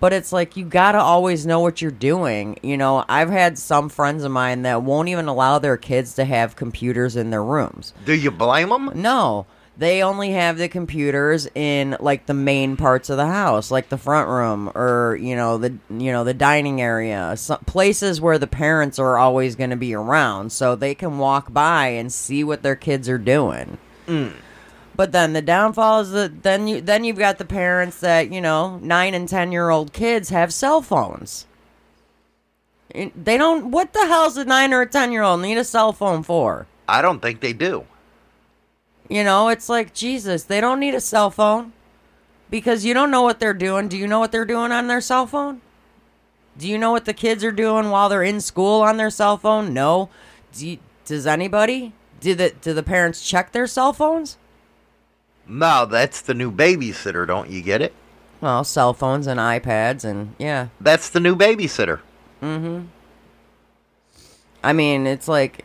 [0.00, 2.58] But it's like you gotta always know what you're doing.
[2.62, 6.24] You know, I've had some friends of mine that won't even allow their kids to
[6.24, 7.94] have computers in their rooms.
[8.04, 8.92] Do you blame them?
[8.94, 9.46] No,
[9.78, 13.98] they only have the computers in like the main parts of the house, like the
[13.98, 18.46] front room or you know the you know the dining area, some places where the
[18.46, 22.62] parents are always going to be around, so they can walk by and see what
[22.62, 23.78] their kids are doing.
[24.06, 24.32] Mm.
[24.94, 28.40] But then the downfall is that then you then you've got the parents that you
[28.40, 31.46] know nine and ten year old kids have cell phones.
[32.94, 33.72] They don't.
[33.72, 36.66] What the hell's a nine or a ten year old need a cell phone for?
[36.88, 37.84] I don't think they do.
[39.08, 40.44] You know, it's like Jesus.
[40.44, 41.72] They don't need a cell phone
[42.50, 43.88] because you don't know what they're doing.
[43.88, 45.60] Do you know what they're doing on their cell phone?
[46.58, 49.36] Do you know what the kids are doing while they're in school on their cell
[49.36, 49.74] phone?
[49.74, 50.08] No.
[50.52, 51.92] Do you, does anybody?
[52.20, 54.38] Do the do the parents check their cell phones?
[55.46, 57.92] No, that's the new babysitter, don't you get it?
[58.40, 60.68] Well, cell phones and iPads and yeah.
[60.80, 62.00] That's the new babysitter.
[62.42, 62.86] Mm-hmm.
[64.64, 65.64] I mean, it's like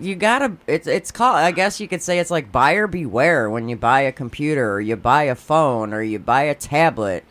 [0.00, 0.56] you gotta.
[0.66, 1.36] It's it's called.
[1.36, 4.80] I guess you could say it's like buyer beware when you buy a computer or
[4.80, 7.24] you buy a phone or you buy a tablet.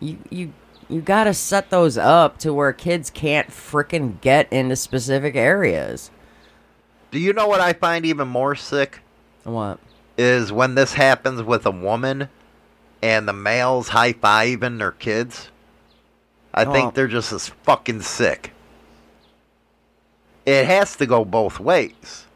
[0.00, 0.52] You you
[0.88, 6.10] you gotta set those up to where kids can't frickin' get into specific areas.
[7.10, 9.00] Do you know what I find even more sick?
[9.44, 9.78] What?
[10.18, 12.28] Is when this happens with a woman
[13.02, 15.48] and the males high fiving their kids.
[16.52, 16.72] I Oh.
[16.72, 18.52] think they're just as fucking sick.
[20.50, 22.26] It has to go both ways.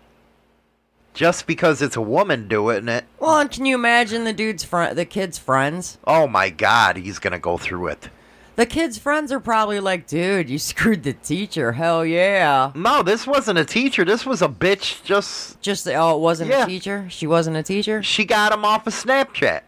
[1.15, 4.97] Just because it's a woman doing it, Well, and can you imagine the dude's friend,
[4.99, 5.99] the kid's friends?
[6.07, 8.09] oh my god, he's gonna go through it.
[8.57, 11.73] The kid's friends are probably like, dude, you screwed the teacher.
[11.73, 12.71] Hell yeah.
[12.75, 14.05] No, this wasn't a teacher.
[14.05, 15.03] This was a bitch.
[15.05, 16.65] Just Just oh, it wasn't Yeah.
[16.65, 17.07] a teacher.
[17.11, 18.03] She wasn't a teacher.
[18.03, 19.63] she got him off of Snapchat,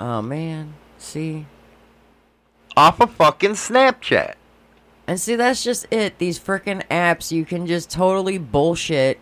[0.00, 1.46] Oh man, see.
[2.76, 4.34] off of fucking Snapchat.
[5.06, 6.18] And see, that's just it.
[6.18, 9.20] These freaking apps, you can just totally bullshit.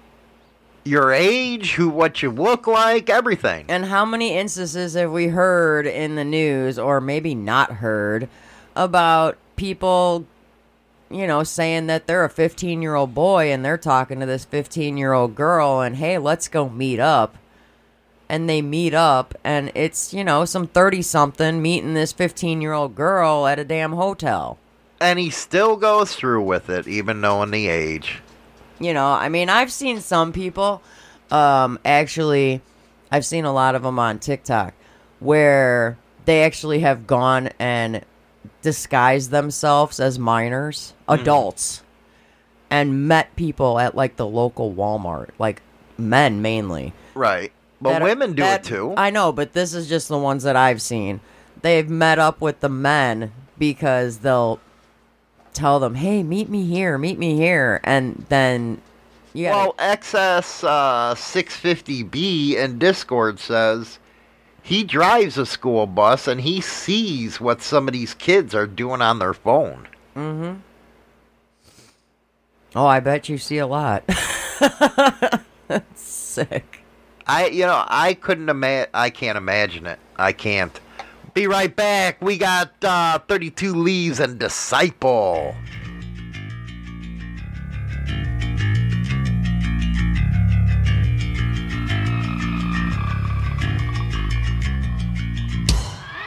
[0.84, 3.66] Your age, who, what you look like, everything.
[3.68, 8.28] And how many instances have we heard in the news, or maybe not heard,
[8.74, 10.26] about people,
[11.10, 14.44] you know, saying that they're a 15 year old boy and they're talking to this
[14.44, 17.36] 15 year old girl, and hey, let's go meet up.
[18.26, 22.72] And they meet up, and it's, you know, some 30 something meeting this 15 year
[22.72, 24.58] old girl at a damn hotel.
[25.04, 28.20] And he still goes through with it, even knowing the age.
[28.80, 30.82] you know i mean i've seen some people
[31.30, 32.60] um actually
[33.12, 34.74] i've seen a lot of them on tiktok
[35.20, 38.04] where they actually have gone and
[38.62, 41.82] disguised themselves as minors adults
[42.68, 45.62] and met people at like the local walmart like
[45.96, 47.52] men mainly Right.
[47.80, 48.92] But that women do that- it too.
[48.96, 51.20] I know, but this is just the ones that I've seen.
[51.62, 54.58] They've met up with the men because they'll
[55.54, 58.82] tell them, "Hey, meet me here, meet me here," and then
[59.32, 63.98] you gotta, well, XS uh, 650B in Discord says
[64.62, 69.02] he drives a school bus and he sees what some of these kids are doing
[69.02, 69.88] on their phone.
[70.16, 70.60] Mm-hmm.
[72.76, 74.04] Oh, I bet you see a lot.
[75.68, 76.80] That's sick.
[77.26, 78.90] I, you know, I couldn't imagine.
[78.94, 79.98] I can't imagine it.
[80.16, 80.78] I can't.
[81.34, 82.22] Be right back.
[82.22, 85.56] We got uh, 32 Leaves and Disciple.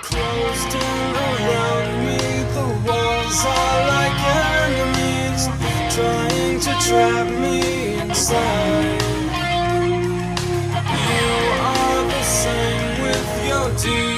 [0.01, 4.19] Closed in around me, the walls are like
[4.59, 5.47] enemies,
[5.95, 9.01] trying to trap me inside.
[11.07, 11.27] You
[11.63, 14.16] are the same with your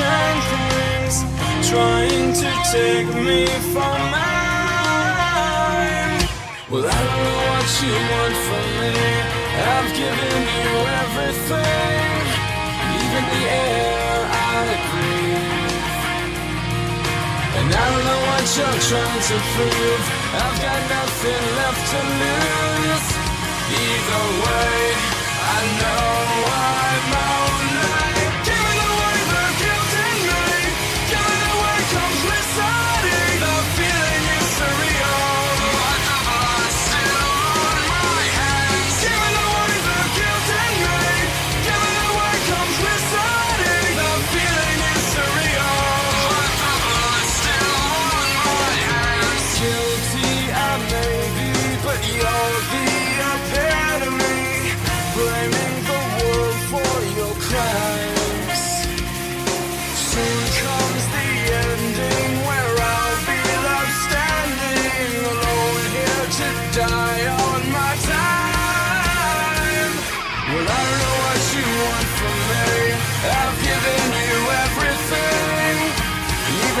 [0.00, 4.28] and trying to take me from mine.
[6.70, 8.94] Well, I don't know what you want from me.
[9.58, 12.22] I've given you everything,
[13.02, 15.76] even the air I breathe.
[17.58, 20.04] And I don't know what you're trying to prove.
[20.42, 23.08] I've got nothing left to lose.
[23.68, 24.78] Either way,
[25.42, 26.06] I know
[26.54, 27.37] I'm.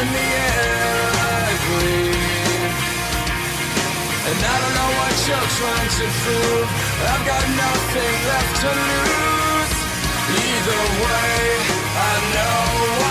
[0.00, 2.14] in the air I agree.
[4.28, 6.68] And I don't know what you're trying to prove.
[7.12, 9.74] I've got nothing left to lose.
[10.46, 11.38] Either way,
[12.10, 13.07] I know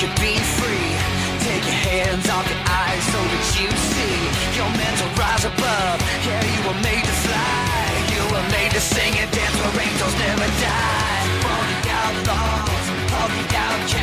[0.00, 0.96] could be free.
[1.44, 4.16] Take your hands off your eyes so that you see.
[4.56, 4.72] You're
[5.20, 6.00] rise above.
[6.24, 7.84] Yeah, you were made to fly.
[8.08, 11.20] You were made to sing and dance where angels never die.
[11.44, 13.99] For the outlaws, falling the.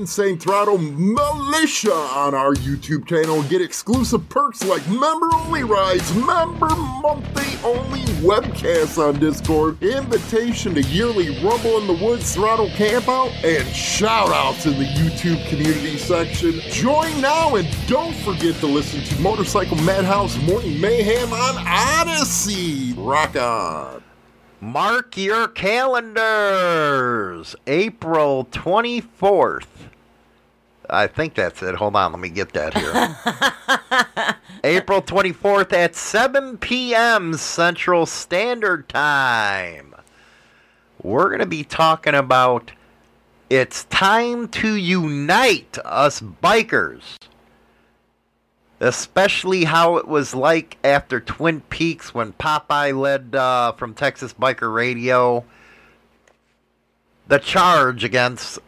[0.00, 6.74] Insane Throttle Militia on our YouTube channel get exclusive perks like member only rides, member
[6.74, 13.68] monthly only webcasts on Discord, invitation to yearly Rumble in the Woods Throttle Campout, and
[13.76, 16.60] shout outs in the YouTube community section.
[16.70, 22.94] Join now and don't forget to listen to Motorcycle Madhouse Morning Mayhem on Odysee.
[22.96, 24.02] Rock on.
[24.62, 26.24] Mark your calendars.
[27.66, 29.89] April 24th.
[30.90, 31.74] I think that's it.
[31.76, 34.36] Hold on, let me get that here.
[34.64, 37.34] April 24th at 7 p.m.
[37.34, 39.94] Central Standard Time.
[41.02, 42.72] We're going to be talking about
[43.48, 47.16] it's time to unite us bikers.
[48.80, 54.72] Especially how it was like after Twin Peaks when Popeye led uh, from Texas Biker
[54.72, 55.44] Radio
[57.30, 58.58] the charge against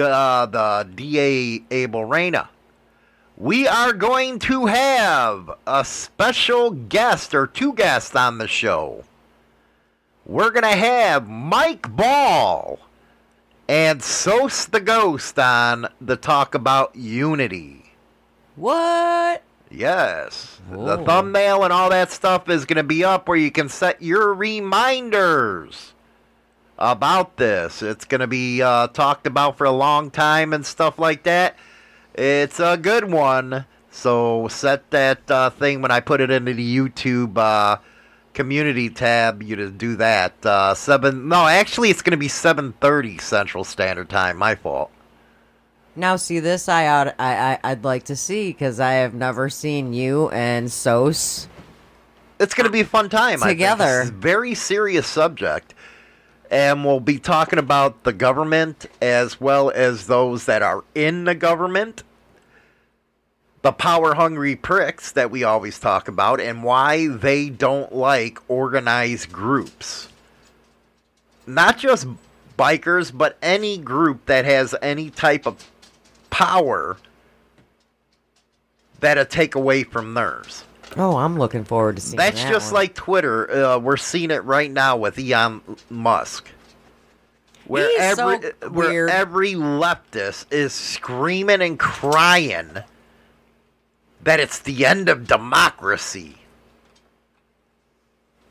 [0.00, 2.48] uh, the DA Abel Reyna.
[3.36, 9.04] We are going to have a special guest or two guests on the show.
[10.24, 12.78] We're going to have Mike Ball
[13.68, 17.92] and Sos the Ghost on the talk about unity.
[18.56, 19.42] What?
[19.70, 20.60] Yes.
[20.70, 24.00] The thumbnail and all that stuff is going to be up where you can set
[24.00, 25.93] your reminders
[26.78, 27.82] about this.
[27.82, 31.56] It's going to be uh, talked about for a long time and stuff like that.
[32.14, 33.66] It's a good one.
[33.90, 37.78] So set that uh, thing when I put it into the YouTube uh,
[38.32, 39.42] community tab.
[39.42, 40.44] You to do that.
[40.44, 41.28] Uh, seven.
[41.28, 44.36] No, actually, it's going to be seven thirty Central Standard Time.
[44.36, 44.90] My fault.
[45.96, 49.48] Now, see this, I ought, I, I I'd like to see because I have never
[49.48, 51.46] seen you and Sos.
[52.40, 53.38] It's going to be a fun time.
[53.38, 53.84] Together.
[53.84, 55.72] This is a very serious subject.
[56.54, 61.34] And we'll be talking about the government as well as those that are in the
[61.34, 62.04] government.
[63.62, 69.32] The power hungry pricks that we always talk about, and why they don't like organized
[69.32, 70.08] groups.
[71.44, 72.06] Not just
[72.56, 75.68] bikers, but any group that has any type of
[76.30, 76.98] power
[79.00, 80.62] that'll take away from theirs.
[80.96, 82.82] Oh, I'm looking forward to seeing That's that just one.
[82.82, 83.50] like Twitter.
[83.50, 85.60] Uh, we're seeing it right now with Elon
[85.90, 86.48] Musk,
[87.66, 89.10] where He's so every where weird.
[89.10, 92.78] every leftist is screaming and crying
[94.22, 96.36] that it's the end of democracy.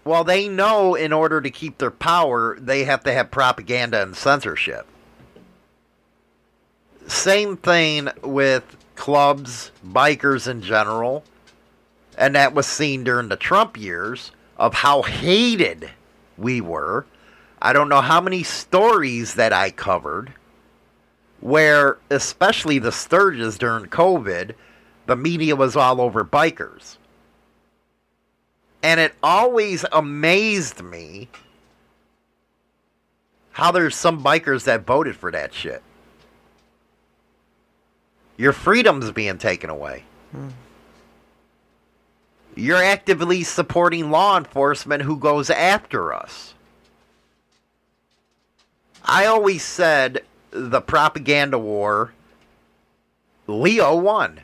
[0.06, 4.16] Well, they know in order to keep their power, they have to have propaganda and
[4.16, 4.86] censorship.
[7.08, 11.24] Same thing with clubs, bikers in general
[12.18, 15.89] and that was seen during the Trump years of how hated
[16.38, 17.05] we were.
[17.61, 20.34] I don't know how many stories that I covered
[21.39, 24.53] where, especially the Sturgis during COVID,
[25.07, 26.97] the media was all over bikers.
[28.82, 31.30] And it always amazed me
[33.51, 35.84] how there's some bikers that voted for that shit.
[38.38, 40.03] Your freedom's being taken away.
[40.32, 40.49] Hmm.
[42.56, 46.54] You're actively supporting law enforcement who goes after us.
[49.04, 52.14] I always said the propaganda war,
[53.47, 54.41] Leo won.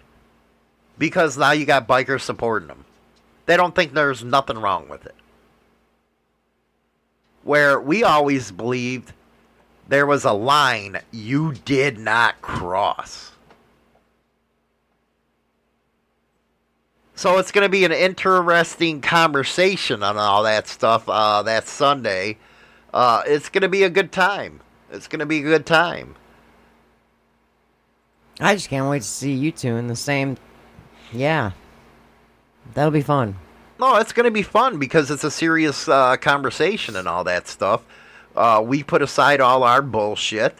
[0.97, 2.83] Because now you got bikers supporting them.
[3.45, 5.15] They don't think there's nothing wrong with it.
[7.43, 9.13] Where we always believed
[9.87, 13.31] there was a line you did not cross.
[17.19, 22.37] So it's going to be an interesting conversation on all that stuff uh, that Sunday.
[22.93, 24.61] Uh, it's going to be a good time.
[24.89, 26.15] It's going to be a good time.
[28.39, 30.37] I just can't wait to see you two in the same.
[31.11, 31.51] Yeah,
[32.73, 33.35] that'll be fun.
[33.81, 37.49] No, it's going to be fun because it's a serious uh, conversation and all that
[37.49, 37.83] stuff.
[38.33, 40.57] Uh, we put aside all our bullshit,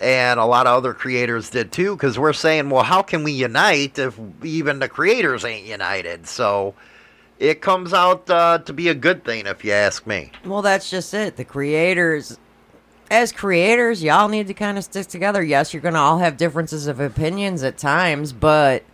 [0.00, 3.32] and a lot of other creators did too, because we're saying, well, how can we
[3.32, 6.26] unite if even the creators ain't united?
[6.26, 6.74] So
[7.38, 10.32] it comes out uh, to be a good thing, if you ask me.
[10.44, 11.36] Well, that's just it.
[11.36, 12.38] The creators,
[13.10, 15.42] as creators, y'all need to kind of stick together.
[15.42, 18.84] Yes, you're gonna all have differences of opinions at times, but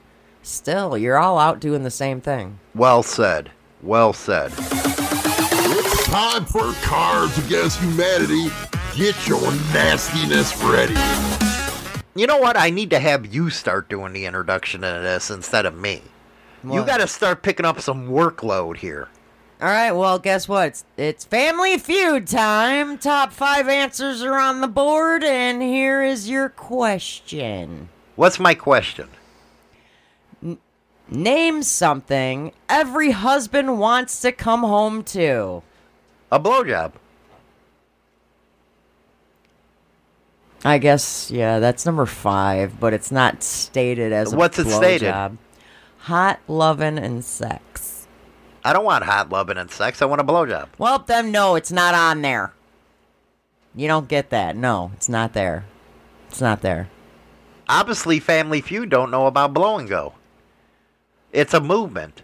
[0.42, 2.58] still, you're all out doing the same thing.
[2.74, 3.50] Well said.
[3.82, 4.52] Well said.
[4.54, 8.50] It's time for Cards Against Humanity.
[8.94, 9.40] Get your
[9.72, 10.94] nastiness ready.
[12.14, 12.58] You know what?
[12.58, 16.02] I need to have you start doing the introduction into this instead of me.
[16.62, 19.08] You got to start picking up some workload here.
[19.62, 20.66] All right, well, guess what?
[20.68, 22.98] It's, it's Family Feud time.
[22.98, 27.88] Top five answers are on the board, and here is your question.
[28.14, 29.08] What's my question?
[31.08, 35.62] Name something every husband wants to come home to.
[36.30, 36.92] A blowjob.
[40.64, 45.12] I guess, yeah, that's number five, but it's not stated as a What's it stated?
[45.12, 45.38] blowjob.
[45.98, 48.06] Hot loving and sex.
[48.64, 50.00] I don't want hot loving and sex.
[50.02, 50.68] I want a blowjob.
[50.78, 52.52] Well, then no, it's not on there.
[53.74, 54.56] You don't get that.
[54.56, 55.64] No, it's not there.
[56.28, 56.88] It's not there.
[57.68, 60.14] Obviously, Family Feud don't know about blow and go.
[61.32, 62.22] It's a movement.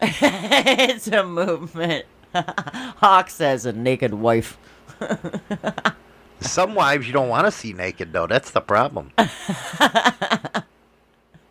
[0.00, 2.06] it's a movement.
[2.34, 4.56] Hawk says a naked wife.
[6.42, 8.26] Some wives you don't want to see naked though.
[8.26, 9.12] That's the problem.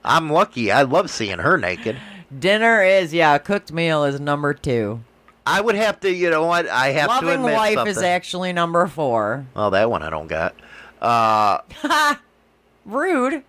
[0.04, 0.72] I'm lucky.
[0.72, 1.98] I love seeing her naked.
[2.38, 5.02] Dinner is yeah, cooked meal is number two.
[5.46, 6.68] I would have to, you know what?
[6.68, 7.92] I have to Loving admit wife something.
[7.92, 9.48] is actually number four.
[9.56, 10.56] oh, that one I don't got.
[11.02, 11.60] Uh,
[12.86, 13.44] Rude.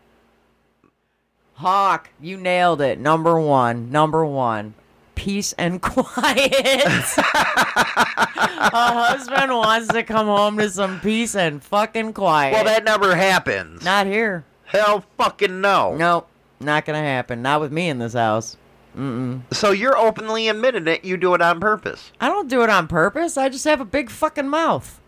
[1.55, 2.99] Hawk, you nailed it.
[2.99, 3.90] Number one.
[3.90, 4.74] Number one.
[5.14, 6.52] Peace and quiet.
[7.16, 12.52] a husband wants to come home to some peace and fucking quiet.
[12.54, 13.84] well, that never happens.
[13.84, 14.44] Not here.
[14.64, 15.94] Hell, fucking no.
[15.96, 16.28] Nope.
[16.60, 17.42] Not gonna happen.
[17.42, 18.56] Not with me in this house.
[18.96, 19.42] Mm-mm.
[19.52, 21.04] So you're openly admitting it.
[21.04, 22.12] You do it on purpose.
[22.20, 23.36] I don't do it on purpose.
[23.36, 25.00] I just have a big fucking mouth.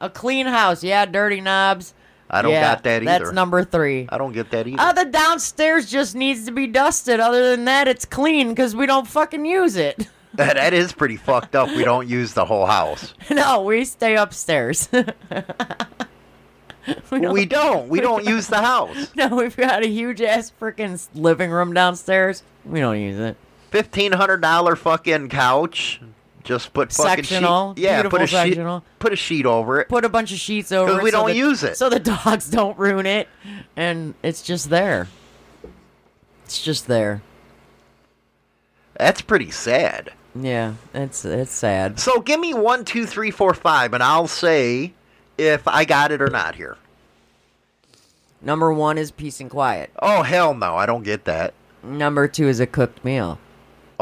[0.00, 0.82] A clean house.
[0.82, 1.92] Yeah, dirty knobs.
[2.30, 3.18] I don't Yeah, got that either.
[3.24, 4.06] That's number three.
[4.08, 4.80] I don't get that either.
[4.80, 7.18] Uh, the downstairs just needs to be dusted.
[7.20, 10.08] Other than that, it's clean because we don't fucking use it.
[10.34, 11.68] that, that is pretty fucked up.
[11.68, 13.14] We don't use the whole house.
[13.30, 14.88] no, we stay upstairs.
[14.92, 15.02] we
[17.20, 17.88] don't, We don't.
[17.88, 19.10] We don't use the house.
[19.16, 22.42] No, we've got a huge ass freaking living room downstairs.
[22.64, 23.36] We don't use it.
[23.70, 26.00] Fifteen hundred dollar fucking couch.
[26.42, 27.82] Just put fucking Sectional, sheet.
[27.82, 28.32] Yeah, put a sheet.
[28.34, 28.82] sectional.
[28.98, 29.88] Put a sheet over it.
[29.88, 31.76] Put a bunch of sheets over it we so don't that- use it.
[31.76, 33.28] so the dogs don't ruin it,
[33.76, 35.08] and it's just there.
[36.44, 37.22] It's just there.
[38.98, 40.12] That's pretty sad.
[40.34, 41.98] Yeah, it's it's sad.
[42.00, 44.92] So give me one, two, three, four, five, and I'll say
[45.36, 46.76] if I got it or not here.
[48.42, 49.90] Number one is peace and quiet.
[50.00, 51.52] Oh hell no, I don't get that.
[51.82, 53.38] Number two is a cooked meal.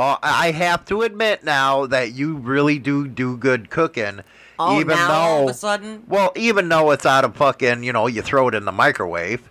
[0.00, 4.20] Oh, I have to admit now that you really do do good cooking.
[4.56, 6.04] Oh, even now though, all of a sudden?
[6.06, 9.50] well, even though it's out of fucking, you know, you throw it in the microwave,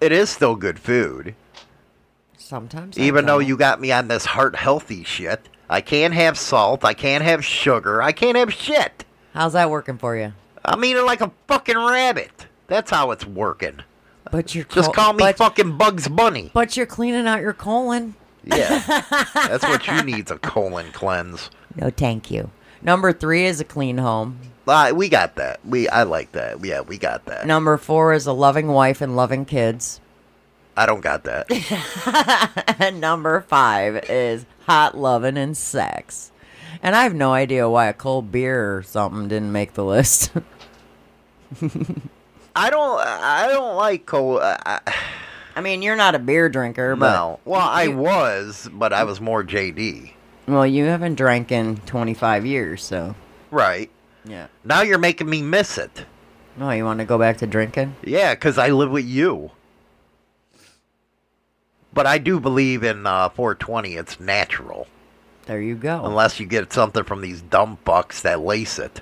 [0.00, 1.34] it is still good food.
[2.38, 2.96] Sometimes.
[2.96, 6.82] I Even though you got me on this heart healthy shit, I can't have salt,
[6.82, 9.04] I can't have sugar, I can't have shit.
[9.34, 10.32] How's that working for you?
[10.64, 12.46] I'm eating like a fucking rabbit.
[12.66, 13.82] That's how it's working.
[14.30, 16.50] But you're Just call me but, fucking Bugs Bunny.
[16.54, 18.14] But you're cleaning out your colon.
[18.44, 18.78] Yeah,
[19.34, 21.50] that's what you need's a colon cleanse.
[21.76, 22.50] No, thank you.
[22.82, 24.40] Number three is a clean home.
[24.66, 25.64] Uh, we got that.
[25.66, 26.64] We I like that.
[26.64, 27.46] Yeah, we got that.
[27.46, 30.00] Number four is a loving wife and loving kids.
[30.76, 31.46] I don't got that.
[32.80, 36.32] And number five is hot loving and sex.
[36.82, 40.32] And I have no idea why a cold beer or something didn't make the list.
[42.56, 43.00] I don't.
[43.00, 44.40] I don't like cold.
[44.40, 44.94] I, I
[45.60, 47.40] mean, you're not a beer drinker, but no.
[47.44, 50.12] Well, I was, but I was more JD.
[50.46, 53.14] well, you haven't drank in 25 years, so
[53.50, 53.90] Right.
[54.24, 54.46] yeah.
[54.64, 56.04] Now you're making me miss it.
[56.60, 57.96] Oh, you want to go back to drinking?
[58.04, 59.50] Yeah, because I live with you.
[61.92, 63.94] But I do believe in uh, 420.
[63.96, 64.86] It's natural,
[65.46, 66.04] There you go.
[66.04, 69.00] unless you get something from these dumb bucks that lace it.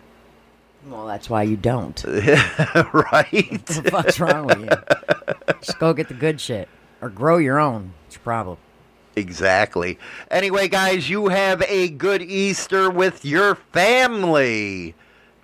[0.87, 2.03] Well, that's why you don't.
[2.05, 2.93] right?
[2.93, 5.55] What the fuck's wrong with you?
[5.61, 6.69] Just go get the good shit
[7.01, 7.93] or grow your own.
[8.07, 8.59] It's your problem.
[9.17, 9.99] Exactly.
[10.31, 14.95] Anyway, guys, you have a good Easter with your family.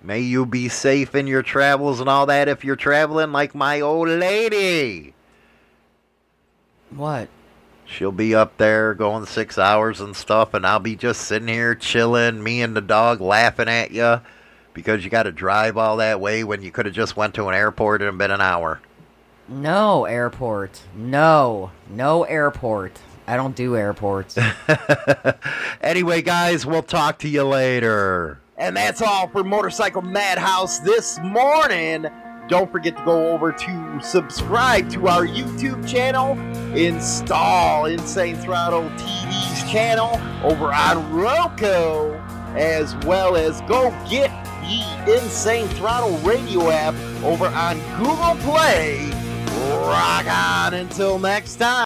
[0.01, 3.81] May you be safe in your travels and all that if you're traveling like my
[3.81, 5.13] old lady.
[6.91, 7.27] What?
[7.85, 11.75] She'll be up there going six hours and stuff, and I'll be just sitting here
[11.75, 14.21] chilling, me and the dog laughing at you
[14.75, 17.47] because you got to drive all that way when you could have just went to
[17.47, 18.79] an airport and been an hour.
[19.47, 20.81] No airport.
[20.95, 21.71] No.
[21.89, 22.99] No airport.
[23.27, 24.37] I don't do airports.
[25.81, 28.39] Anyway, guys, we'll talk to you later.
[28.57, 32.07] And that's all for Motorcycle Madhouse this morning.
[32.47, 36.31] Don't forget to go over to subscribe to our YouTube channel,
[36.75, 42.13] install Insane Throttle TV's channel over on Roku,
[42.55, 44.31] as well as go get
[45.07, 49.11] Insane Throttle radio app over on Google Play.
[49.85, 51.75] Rock on until next time.